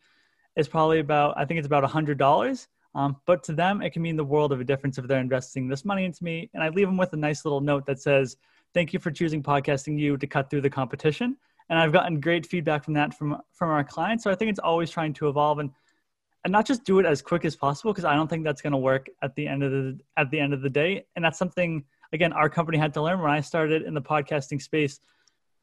is 0.60 0.68
probably 0.68 1.00
about 1.00 1.38
I 1.38 1.46
think 1.46 1.58
it's 1.58 1.68
about 1.68 1.84
a 1.84 1.88
hundred 1.88 2.18
dollars. 2.18 2.68
Um, 2.96 3.18
but 3.26 3.44
to 3.44 3.54
them, 3.54 3.82
it 3.82 3.92
can 3.92 4.02
mean 4.02 4.16
the 4.16 4.24
world 4.24 4.52
of 4.52 4.60
a 4.60 4.64
difference 4.64 4.98
if 4.98 5.08
they're 5.08 5.20
investing 5.20 5.68
this 5.68 5.86
money 5.86 6.06
into 6.06 6.24
me. 6.24 6.50
And 6.54 6.64
I 6.64 6.70
leave 6.70 6.88
them 6.88 6.98
with 6.98 7.14
a 7.14 7.18
nice 7.18 7.46
little 7.46 7.62
note 7.62 7.86
that 7.86 8.02
says, 8.02 8.36
"Thank 8.74 8.94
you 8.94 9.00
for 9.00 9.12
choosing 9.12 9.42
podcasting 9.44 9.98
you 9.98 10.18
to 10.18 10.28
cut 10.28 10.50
through 10.50 10.62
the 10.62 10.70
competition." 10.70 11.38
And 11.70 11.78
I've 11.78 11.94
gotten 11.94 12.20
great 12.20 12.46
feedback 12.46 12.84
from 12.84 12.94
that 12.96 13.14
from 13.14 13.42
from 13.54 13.70
our 13.70 13.84
clients. 13.84 14.24
So 14.24 14.32
I 14.32 14.36
think 14.36 14.50
it's 14.50 14.60
always 14.60 14.90
trying 14.90 15.14
to 15.14 15.30
evolve 15.30 15.60
and 15.60 15.72
and 16.44 16.52
not 16.52 16.66
just 16.66 16.84
do 16.84 17.00
it 17.00 17.06
as 17.06 17.22
quick 17.22 17.46
as 17.46 17.56
possible 17.56 17.92
because 17.94 18.06
I 18.06 18.16
don't 18.16 18.28
think 18.28 18.44
that's 18.44 18.62
going 18.62 18.72
to 18.72 18.78
work 18.78 19.08
at 19.22 19.36
the 19.36 19.48
end 19.48 19.64
of 19.64 19.72
the 19.72 20.00
at 20.18 20.30
the 20.32 20.40
end 20.40 20.54
of 20.54 20.62
the 20.62 20.70
day. 20.70 21.06
And 21.16 21.24
that's 21.24 21.38
something 21.38 21.84
again 22.12 22.34
our 22.34 22.50
company 22.50 22.78
had 22.78 22.94
to 22.96 23.02
learn 23.02 23.20
when 23.20 23.32
I 23.32 23.42
started 23.42 23.84
in 23.84 23.94
the 23.94 24.02
podcasting 24.02 24.62
space. 24.62 25.00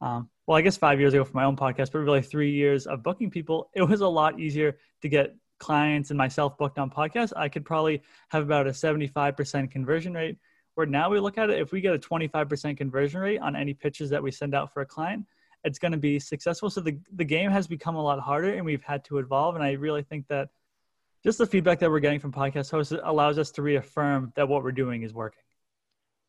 Um, 0.01 0.29
well, 0.47 0.57
I 0.57 0.61
guess 0.61 0.77
five 0.77 0.99
years 0.99 1.13
ago 1.13 1.25
for 1.25 1.35
my 1.35 1.43
own 1.43 1.57
podcast, 1.57 1.91
but 1.91 1.99
really 1.99 2.21
three 2.21 2.51
years 2.51 2.87
of 2.87 3.03
booking 3.03 3.29
people, 3.29 3.69
it 3.75 3.83
was 3.83 3.99
a 3.99 4.07
lot 4.07 4.39
easier 4.39 4.77
to 5.01 5.09
get 5.09 5.35
clients 5.59 6.09
and 6.09 6.17
myself 6.17 6.57
booked 6.57 6.79
on 6.79 6.89
podcasts. 6.89 7.33
I 7.35 7.49
could 7.49 7.65
probably 7.65 8.01
have 8.29 8.43
about 8.43 8.65
a 8.65 8.71
75% 8.71 9.69
conversion 9.69 10.13
rate. 10.13 10.37
Where 10.75 10.85
now 10.85 11.09
we 11.09 11.19
look 11.19 11.37
at 11.37 11.49
it, 11.49 11.59
if 11.59 11.71
we 11.71 11.81
get 11.81 11.95
a 11.95 11.99
25% 11.99 12.77
conversion 12.77 13.19
rate 13.19 13.39
on 13.39 13.55
any 13.55 13.73
pitches 13.73 14.09
that 14.11 14.23
we 14.23 14.31
send 14.31 14.55
out 14.55 14.71
for 14.71 14.81
a 14.81 14.85
client, 14.85 15.25
it's 15.63 15.79
going 15.79 15.91
to 15.91 15.97
be 15.97 16.19
successful. 16.19 16.69
So 16.69 16.81
the, 16.81 16.97
the 17.13 17.25
game 17.25 17.49
has 17.51 17.67
become 17.67 17.95
a 17.95 18.01
lot 18.01 18.19
harder 18.19 18.53
and 18.53 18.63
we've 18.63 18.83
had 18.83 19.03
to 19.05 19.17
evolve. 19.17 19.55
And 19.55 19.63
I 19.63 19.71
really 19.73 20.03
think 20.03 20.27
that 20.27 20.49
just 21.23 21.39
the 21.39 21.47
feedback 21.47 21.79
that 21.79 21.89
we're 21.89 21.99
getting 21.99 22.19
from 22.19 22.31
podcast 22.31 22.71
hosts 22.71 22.93
allows 23.03 23.37
us 23.37 23.51
to 23.51 23.63
reaffirm 23.63 24.31
that 24.35 24.47
what 24.47 24.63
we're 24.63 24.71
doing 24.71 25.01
is 25.01 25.13
working. 25.13 25.41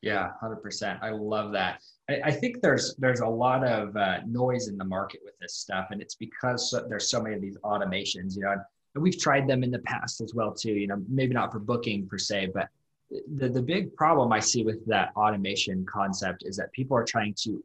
Yeah, 0.01 0.29
hundred 0.39 0.57
percent. 0.57 0.99
I 1.01 1.09
love 1.09 1.51
that. 1.53 1.81
I, 2.09 2.21
I, 2.25 2.31
think 2.31 2.61
there's 2.61 2.95
there's 2.95 3.19
a 3.19 3.27
lot 3.27 3.65
of 3.65 3.95
uh, 3.97 4.19
noise 4.25 4.69
in 4.69 4.77
the 4.77 4.85
market 4.85 5.19
with 5.23 5.37
this 5.39 5.55
stuff, 5.55 5.87
and 5.91 6.01
it's 6.01 6.15
because 6.15 6.73
there's 6.87 7.09
so 7.09 7.21
many 7.21 7.35
of 7.35 7.41
these 7.41 7.57
automations. 7.63 8.35
You 8.35 8.43
know, 8.43 8.55
and 8.95 9.03
we've 9.03 9.19
tried 9.19 9.47
them 9.47 9.63
in 9.63 9.71
the 9.71 9.79
past 9.79 10.21
as 10.21 10.33
well 10.33 10.53
too. 10.53 10.71
You 10.71 10.87
know, 10.87 11.03
maybe 11.09 11.33
not 11.33 11.51
for 11.51 11.59
booking 11.59 12.07
per 12.07 12.17
se, 12.17 12.51
but 12.53 12.69
the 13.35 13.49
the 13.49 13.61
big 13.61 13.93
problem 13.95 14.31
I 14.31 14.39
see 14.39 14.63
with 14.63 14.85
that 14.85 15.11
automation 15.17 15.85
concept 15.85 16.43
is 16.45 16.55
that 16.57 16.71
people 16.71 16.95
are 16.95 17.05
trying 17.05 17.35
to 17.43 17.63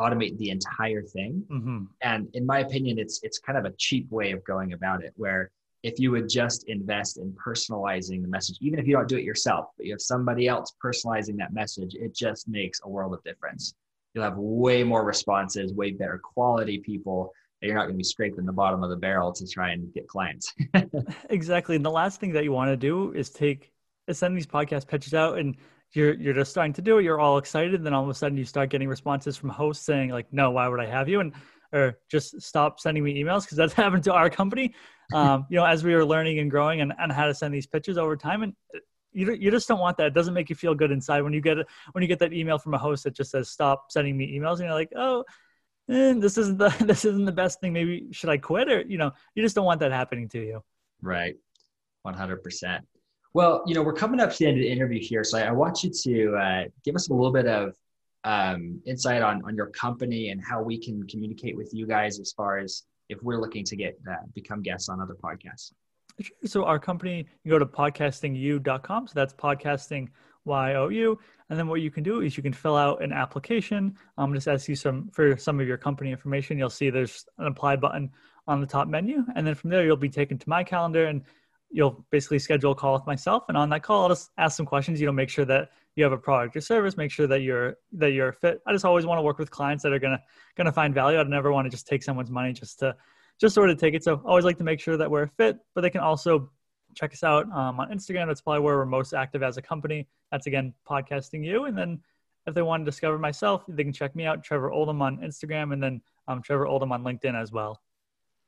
automate 0.00 0.38
the 0.38 0.48
entire 0.48 1.02
thing, 1.02 1.44
mm-hmm. 1.50 1.84
and 2.00 2.28
in 2.32 2.46
my 2.46 2.60
opinion, 2.60 2.98
it's 2.98 3.20
it's 3.22 3.38
kind 3.38 3.58
of 3.58 3.66
a 3.66 3.74
cheap 3.76 4.10
way 4.10 4.32
of 4.32 4.42
going 4.44 4.72
about 4.72 5.04
it, 5.04 5.12
where 5.16 5.50
if 5.82 5.98
you 5.98 6.10
would 6.10 6.28
just 6.28 6.64
invest 6.68 7.18
in 7.18 7.32
personalizing 7.32 8.22
the 8.22 8.28
message, 8.28 8.58
even 8.60 8.78
if 8.78 8.86
you 8.86 8.94
don't 8.94 9.08
do 9.08 9.16
it 9.16 9.24
yourself, 9.24 9.66
but 9.76 9.86
you 9.86 9.92
have 9.92 10.00
somebody 10.00 10.48
else 10.48 10.74
personalizing 10.84 11.36
that 11.38 11.52
message, 11.52 11.94
it 11.94 12.14
just 12.14 12.48
makes 12.48 12.80
a 12.84 12.88
world 12.88 13.14
of 13.14 13.22
difference. 13.22 13.74
You'll 14.14 14.24
have 14.24 14.36
way 14.36 14.82
more 14.82 15.04
responses, 15.04 15.72
way 15.72 15.92
better 15.92 16.18
quality 16.18 16.78
people. 16.78 17.32
And 17.60 17.68
you're 17.68 17.76
not 17.76 17.84
going 17.84 17.94
to 17.94 17.98
be 17.98 18.04
scraping 18.04 18.46
the 18.46 18.52
bottom 18.52 18.82
of 18.82 18.90
the 18.90 18.96
barrel 18.96 19.32
to 19.32 19.46
try 19.46 19.70
and 19.70 19.92
get 19.92 20.08
clients. 20.08 20.54
exactly. 21.30 21.76
And 21.76 21.84
the 21.84 21.90
last 21.90 22.20
thing 22.20 22.32
that 22.32 22.44
you 22.44 22.52
want 22.52 22.70
to 22.70 22.76
do 22.76 23.12
is 23.12 23.30
take 23.30 23.72
send 24.10 24.36
these 24.36 24.46
podcast 24.46 24.86
pitches 24.86 25.12
out 25.12 25.38
and 25.38 25.56
you're 25.92 26.14
you're 26.14 26.34
just 26.34 26.50
starting 26.50 26.72
to 26.74 26.82
do 26.82 26.98
it, 26.98 27.04
you're 27.04 27.20
all 27.20 27.38
excited, 27.38 27.74
and 27.74 27.84
then 27.84 27.94
all 27.94 28.02
of 28.02 28.08
a 28.08 28.14
sudden 28.14 28.36
you 28.36 28.44
start 28.44 28.70
getting 28.70 28.88
responses 28.88 29.36
from 29.36 29.48
hosts 29.48 29.84
saying, 29.84 30.10
like, 30.10 30.32
no, 30.32 30.50
why 30.50 30.68
would 30.68 30.80
I 30.80 30.86
have 30.86 31.08
you? 31.08 31.20
And 31.20 31.32
or 31.72 31.98
just 32.10 32.40
stop 32.40 32.80
sending 32.80 33.04
me 33.04 33.22
emails 33.22 33.42
because 33.42 33.56
that's 33.56 33.72
happened 33.74 34.04
to 34.04 34.12
our 34.12 34.30
company 34.30 34.74
um, 35.12 35.46
you 35.50 35.56
know, 35.56 35.64
as 35.64 35.84
we 35.84 35.94
were 35.94 36.04
learning 36.04 36.38
and 36.38 36.50
growing 36.50 36.80
and, 36.80 36.92
and 36.98 37.12
how 37.12 37.26
to 37.26 37.34
send 37.34 37.54
these 37.54 37.66
pitches 37.66 37.98
over 37.98 38.16
time. 38.16 38.42
And 38.42 38.54
you, 39.12 39.32
you 39.32 39.50
just 39.50 39.68
don't 39.68 39.80
want 39.80 39.96
that. 39.98 40.08
It 40.08 40.14
doesn't 40.14 40.34
make 40.34 40.50
you 40.50 40.56
feel 40.56 40.74
good 40.74 40.90
inside 40.90 41.22
when 41.22 41.32
you 41.32 41.40
get 41.40 41.58
when 41.92 42.02
you 42.02 42.08
get 42.08 42.18
that 42.20 42.32
email 42.32 42.58
from 42.58 42.74
a 42.74 42.78
host 42.78 43.04
that 43.04 43.14
just 43.14 43.30
says 43.30 43.48
stop 43.48 43.90
sending 43.90 44.16
me 44.16 44.38
emails 44.38 44.58
and 44.58 44.66
you're 44.66 44.74
like, 44.74 44.92
oh, 44.96 45.24
eh, 45.90 46.14
this 46.14 46.38
isn't 46.38 46.58
the 46.58 46.68
this 46.86 47.04
isn't 47.04 47.24
the 47.24 47.32
best 47.32 47.60
thing. 47.60 47.72
Maybe 47.72 48.08
should 48.12 48.30
I 48.30 48.38
quit 48.38 48.68
or 48.68 48.82
you 48.82 48.98
know, 48.98 49.12
you 49.34 49.42
just 49.42 49.54
don't 49.54 49.64
want 49.64 49.80
that 49.80 49.92
happening 49.92 50.28
to 50.30 50.38
you. 50.38 50.62
Right, 51.00 51.36
one 52.02 52.14
hundred 52.14 52.42
percent. 52.42 52.86
Well, 53.34 53.62
you 53.66 53.74
know, 53.74 53.82
we're 53.82 53.94
coming 53.94 54.20
up 54.20 54.32
to 54.32 54.38
the 54.38 54.46
end 54.46 54.56
of 54.56 54.62
the 54.62 54.70
interview 54.70 55.00
here, 55.00 55.22
so 55.22 55.38
I, 55.38 55.42
I 55.42 55.52
want 55.52 55.84
you 55.84 55.90
to 55.90 56.36
uh, 56.36 56.64
give 56.84 56.94
us 56.94 57.08
a 57.08 57.14
little 57.14 57.32
bit 57.32 57.46
of 57.46 57.74
um, 58.24 58.80
insight 58.86 59.22
on 59.22 59.42
on 59.44 59.54
your 59.56 59.70
company 59.70 60.30
and 60.30 60.42
how 60.42 60.62
we 60.62 60.78
can 60.78 61.06
communicate 61.06 61.56
with 61.56 61.70
you 61.72 61.86
guys 61.86 62.18
as 62.20 62.32
far 62.32 62.58
as 62.58 62.84
if 63.08 63.22
we're 63.22 63.40
looking 63.40 63.64
to 63.64 63.76
get 63.76 63.98
uh, 64.10 64.16
become 64.34 64.62
guests 64.62 64.88
on 64.88 65.00
other 65.00 65.14
podcasts? 65.14 65.72
So 66.44 66.64
our 66.64 66.78
company, 66.78 67.26
you 67.44 67.50
go 67.50 67.58
to 67.58 67.66
podcastingyou.com. 67.66 69.06
So 69.06 69.12
that's 69.14 69.34
podcasting 69.34 70.08
Y 70.44 70.74
O 70.74 70.88
U. 70.88 71.18
And 71.48 71.58
then 71.58 71.68
what 71.68 71.80
you 71.80 71.90
can 71.90 72.02
do 72.02 72.20
is 72.20 72.36
you 72.36 72.42
can 72.42 72.52
fill 72.52 72.76
out 72.76 73.02
an 73.02 73.12
application. 73.12 73.96
I'm 74.16 74.24
um, 74.24 74.34
just 74.34 74.48
ask 74.48 74.68
you 74.68 74.74
some 74.74 75.08
for 75.12 75.36
some 75.36 75.60
of 75.60 75.66
your 75.66 75.78
company 75.78 76.10
information. 76.10 76.58
You'll 76.58 76.70
see 76.70 76.90
there's 76.90 77.24
an 77.38 77.46
apply 77.46 77.76
button 77.76 78.10
on 78.46 78.60
the 78.60 78.66
top 78.66 78.88
menu. 78.88 79.24
And 79.36 79.46
then 79.46 79.54
from 79.54 79.70
there, 79.70 79.84
you'll 79.84 79.96
be 79.96 80.08
taken 80.08 80.38
to 80.38 80.48
my 80.48 80.64
calendar 80.64 81.06
and 81.06 81.22
you'll 81.70 82.04
basically 82.10 82.38
schedule 82.38 82.72
a 82.72 82.74
call 82.74 82.94
with 82.94 83.06
myself. 83.06 83.44
And 83.48 83.56
on 83.56 83.68
that 83.70 83.82
call, 83.82 84.02
I'll 84.02 84.08
just 84.08 84.30
ask 84.38 84.56
some 84.56 84.66
questions, 84.66 85.00
you 85.00 85.06
know, 85.06 85.12
make 85.12 85.28
sure 85.28 85.44
that 85.44 85.68
you 85.96 86.04
have 86.04 86.12
a 86.12 86.18
product 86.18 86.56
or 86.56 86.60
service, 86.60 86.96
make 86.96 87.10
sure 87.10 87.26
that 87.26 87.42
you're 87.42 87.76
that 87.92 88.12
you're 88.12 88.32
fit. 88.32 88.60
I 88.66 88.72
just 88.72 88.84
always 88.84 89.04
want 89.04 89.18
to 89.18 89.22
work 89.22 89.38
with 89.38 89.50
clients 89.50 89.82
that 89.82 89.92
are 89.92 89.98
gonna 89.98 90.20
gonna 90.56 90.72
find 90.72 90.94
value. 90.94 91.18
I'd 91.18 91.28
never 91.28 91.52
want 91.52 91.66
to 91.66 91.70
just 91.70 91.86
take 91.86 92.02
someone's 92.02 92.30
money 92.30 92.52
just 92.52 92.78
to 92.80 92.94
just 93.40 93.54
sort 93.54 93.70
of 93.70 93.78
take 93.78 93.94
it. 93.94 94.04
So 94.04 94.22
always 94.24 94.44
like 94.44 94.58
to 94.58 94.64
make 94.64 94.80
sure 94.80 94.96
that 94.96 95.10
we're 95.10 95.26
fit, 95.26 95.58
but 95.74 95.80
they 95.80 95.90
can 95.90 96.00
also 96.00 96.50
check 96.94 97.12
us 97.12 97.22
out 97.22 97.50
um, 97.52 97.80
on 97.80 97.90
Instagram. 97.90 98.26
That's 98.28 98.40
probably 98.40 98.60
where 98.60 98.76
we're 98.76 98.86
most 98.86 99.12
active 99.12 99.42
as 99.42 99.56
a 99.56 99.62
company. 99.62 100.08
That's 100.30 100.46
again 100.46 100.72
podcasting 100.88 101.44
you. 101.44 101.64
And 101.64 101.76
then 101.76 102.00
if 102.46 102.54
they 102.54 102.62
want 102.62 102.82
to 102.82 102.90
discover 102.90 103.18
myself, 103.18 103.64
they 103.68 103.84
can 103.84 103.92
check 103.92 104.16
me 104.16 104.24
out, 104.24 104.42
Trevor 104.42 104.70
Oldham 104.70 105.02
on 105.02 105.18
Instagram, 105.18 105.72
and 105.72 105.82
then 105.82 106.00
um, 106.28 106.42
Trevor 106.42 106.66
Oldham 106.66 106.92
on 106.92 107.02
LinkedIn 107.02 107.40
as 107.40 107.52
well. 107.52 107.80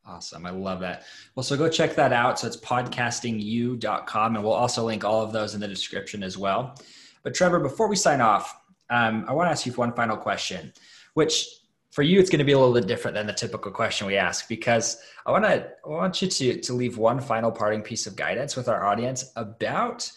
Awesome. 0.06 0.46
I 0.46 0.50
love 0.50 0.80
that. 0.80 1.04
Well, 1.34 1.42
so 1.42 1.56
go 1.56 1.68
check 1.68 1.94
that 1.94 2.12
out. 2.12 2.38
So 2.38 2.46
it's 2.46 2.56
podcastingyou.com, 2.56 4.34
and 4.34 4.44
we'll 4.44 4.52
also 4.52 4.84
link 4.84 5.04
all 5.04 5.22
of 5.22 5.32
those 5.32 5.54
in 5.54 5.60
the 5.60 5.68
description 5.68 6.22
as 6.22 6.38
well. 6.38 6.74
But 7.22 7.34
Trevor, 7.34 7.60
before 7.60 7.88
we 7.88 7.96
sign 7.96 8.20
off, 8.20 8.60
um, 8.88 9.24
I 9.28 9.32
want 9.32 9.46
to 9.46 9.50
ask 9.50 9.66
you 9.66 9.72
one 9.72 9.92
final 9.92 10.16
question, 10.16 10.72
which 11.14 11.46
for 11.90 12.02
you 12.02 12.18
it's 12.18 12.30
going 12.30 12.38
to 12.38 12.44
be 12.44 12.52
a 12.52 12.58
little 12.58 12.74
bit 12.74 12.86
different 12.86 13.14
than 13.14 13.26
the 13.26 13.32
typical 13.32 13.70
question 13.70 14.06
we 14.06 14.16
ask 14.16 14.48
because 14.48 15.02
I 15.26 15.32
want 15.32 15.44
to 15.44 15.68
I 15.84 15.88
want 15.88 16.22
you 16.22 16.28
to 16.28 16.60
to 16.60 16.72
leave 16.72 16.98
one 16.98 17.20
final 17.20 17.50
parting 17.50 17.82
piece 17.82 18.06
of 18.06 18.16
guidance 18.16 18.56
with 18.56 18.68
our 18.68 18.84
audience 18.84 19.32
about 19.36 20.10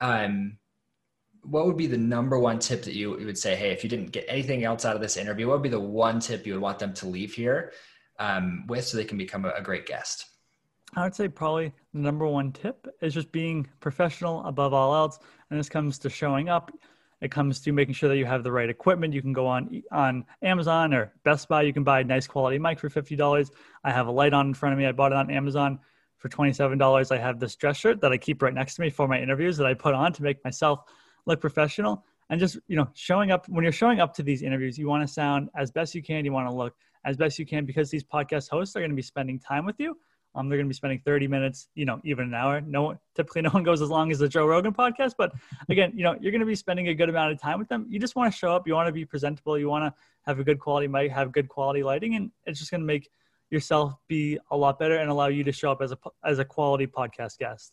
um, 0.00 0.56
what 1.42 1.66
would 1.66 1.76
be 1.76 1.86
the 1.86 1.98
number 1.98 2.38
one 2.38 2.58
tip 2.58 2.82
that 2.82 2.94
you, 2.94 3.18
you 3.18 3.26
would 3.26 3.38
say, 3.38 3.56
hey, 3.56 3.70
if 3.70 3.82
you 3.82 3.90
didn't 3.90 4.12
get 4.12 4.24
anything 4.28 4.64
else 4.64 4.84
out 4.84 4.94
of 4.94 5.02
this 5.02 5.16
interview, 5.16 5.46
what 5.48 5.54
would 5.54 5.62
be 5.62 5.68
the 5.68 5.80
one 5.80 6.20
tip 6.20 6.46
you 6.46 6.52
would 6.52 6.62
want 6.62 6.78
them 6.78 6.92
to 6.94 7.06
leave 7.06 7.34
here 7.34 7.72
um, 8.20 8.64
with 8.68 8.86
so 8.86 8.96
they 8.96 9.04
can 9.04 9.18
become 9.18 9.44
a, 9.44 9.50
a 9.50 9.62
great 9.62 9.86
guest? 9.86 10.26
I 10.94 11.04
would 11.04 11.14
say 11.14 11.28
probably 11.28 11.72
the 11.94 12.00
number 12.00 12.26
one 12.26 12.52
tip 12.52 12.86
is 13.00 13.14
just 13.14 13.32
being 13.32 13.68
professional 13.80 14.44
above 14.44 14.72
all 14.72 14.94
else. 14.94 15.18
And 15.50 15.58
this 15.58 15.68
comes 15.68 15.98
to 16.00 16.10
showing 16.10 16.48
up. 16.48 16.70
It 17.20 17.30
comes 17.30 17.60
to 17.60 17.72
making 17.72 17.94
sure 17.94 18.08
that 18.08 18.16
you 18.16 18.24
have 18.24 18.42
the 18.42 18.52
right 18.52 18.68
equipment. 18.68 19.12
You 19.12 19.22
can 19.22 19.32
go 19.32 19.46
on 19.46 19.82
on 19.92 20.24
Amazon 20.42 20.94
or 20.94 21.12
Best 21.22 21.48
Buy. 21.48 21.62
You 21.62 21.72
can 21.72 21.84
buy 21.84 22.00
a 22.00 22.04
nice 22.04 22.26
quality 22.26 22.58
mic 22.58 22.78
for 22.78 22.88
fifty 22.88 23.14
dollars. 23.14 23.50
I 23.84 23.92
have 23.92 24.06
a 24.06 24.10
light 24.10 24.32
on 24.32 24.48
in 24.48 24.54
front 24.54 24.72
of 24.72 24.78
me. 24.78 24.86
I 24.86 24.92
bought 24.92 25.12
it 25.12 25.18
on 25.18 25.30
Amazon 25.30 25.78
for 26.16 26.28
twenty 26.28 26.52
seven 26.52 26.78
dollars. 26.78 27.10
I 27.10 27.18
have 27.18 27.38
this 27.38 27.56
dress 27.56 27.76
shirt 27.76 28.00
that 28.00 28.10
I 28.10 28.16
keep 28.16 28.42
right 28.42 28.54
next 28.54 28.76
to 28.76 28.80
me 28.80 28.90
for 28.90 29.06
my 29.06 29.20
interviews 29.20 29.56
that 29.58 29.66
I 29.66 29.74
put 29.74 29.94
on 29.94 30.12
to 30.14 30.22
make 30.22 30.42
myself 30.44 30.80
look 31.26 31.40
professional. 31.40 32.04
And 32.30 32.40
just 32.40 32.58
you 32.68 32.76
know, 32.76 32.88
showing 32.94 33.30
up 33.30 33.46
when 33.48 33.64
you're 33.64 33.72
showing 33.72 34.00
up 34.00 34.14
to 34.14 34.22
these 34.22 34.42
interviews, 34.42 34.78
you 34.78 34.88
want 34.88 35.06
to 35.06 35.12
sound 35.12 35.50
as 35.54 35.70
best 35.70 35.94
you 35.94 36.02
can. 36.02 36.24
You 36.24 36.32
want 36.32 36.48
to 36.48 36.54
look 36.54 36.74
as 37.04 37.16
best 37.16 37.38
you 37.38 37.46
can 37.46 37.64
because 37.64 37.90
these 37.90 38.04
podcast 38.04 38.48
hosts 38.50 38.76
are 38.76 38.80
going 38.80 38.90
to 38.90 38.96
be 38.96 39.02
spending 39.02 39.38
time 39.38 39.64
with 39.64 39.78
you 39.78 39.96
um, 40.34 40.48
they're 40.48 40.58
going 40.58 40.66
to 40.66 40.70
be 40.70 40.74
spending 40.74 41.00
30 41.04 41.26
minutes, 41.26 41.68
you 41.74 41.84
know, 41.84 42.00
even 42.04 42.26
an 42.26 42.34
hour. 42.34 42.60
No, 42.60 42.96
typically 43.14 43.42
no 43.42 43.50
one 43.50 43.62
goes 43.62 43.82
as 43.82 43.88
long 43.88 44.10
as 44.12 44.18
the 44.18 44.28
Joe 44.28 44.46
Rogan 44.46 44.72
podcast, 44.72 45.14
but 45.18 45.32
again, 45.68 45.92
you 45.94 46.04
know, 46.04 46.16
you're 46.20 46.32
going 46.32 46.40
to 46.40 46.46
be 46.46 46.54
spending 46.54 46.88
a 46.88 46.94
good 46.94 47.08
amount 47.08 47.32
of 47.32 47.40
time 47.40 47.58
with 47.58 47.68
them. 47.68 47.86
You 47.88 47.98
just 47.98 48.16
want 48.16 48.32
to 48.32 48.38
show 48.38 48.54
up. 48.54 48.66
You 48.66 48.74
want 48.74 48.86
to 48.86 48.92
be 48.92 49.04
presentable. 49.04 49.58
You 49.58 49.68
want 49.68 49.84
to 49.84 50.00
have 50.26 50.38
a 50.38 50.44
good 50.44 50.58
quality 50.58 50.86
mic, 50.86 51.10
have 51.10 51.32
good 51.32 51.48
quality 51.48 51.82
lighting, 51.82 52.14
and 52.14 52.30
it's 52.46 52.58
just 52.58 52.70
going 52.70 52.80
to 52.80 52.86
make 52.86 53.10
yourself 53.50 53.94
be 54.06 54.38
a 54.52 54.56
lot 54.56 54.78
better 54.78 54.96
and 54.96 55.10
allow 55.10 55.26
you 55.26 55.42
to 55.42 55.52
show 55.52 55.72
up 55.72 55.82
as 55.82 55.92
a 55.92 55.98
as 56.24 56.38
a 56.38 56.44
quality 56.44 56.86
podcast 56.86 57.38
guest. 57.38 57.72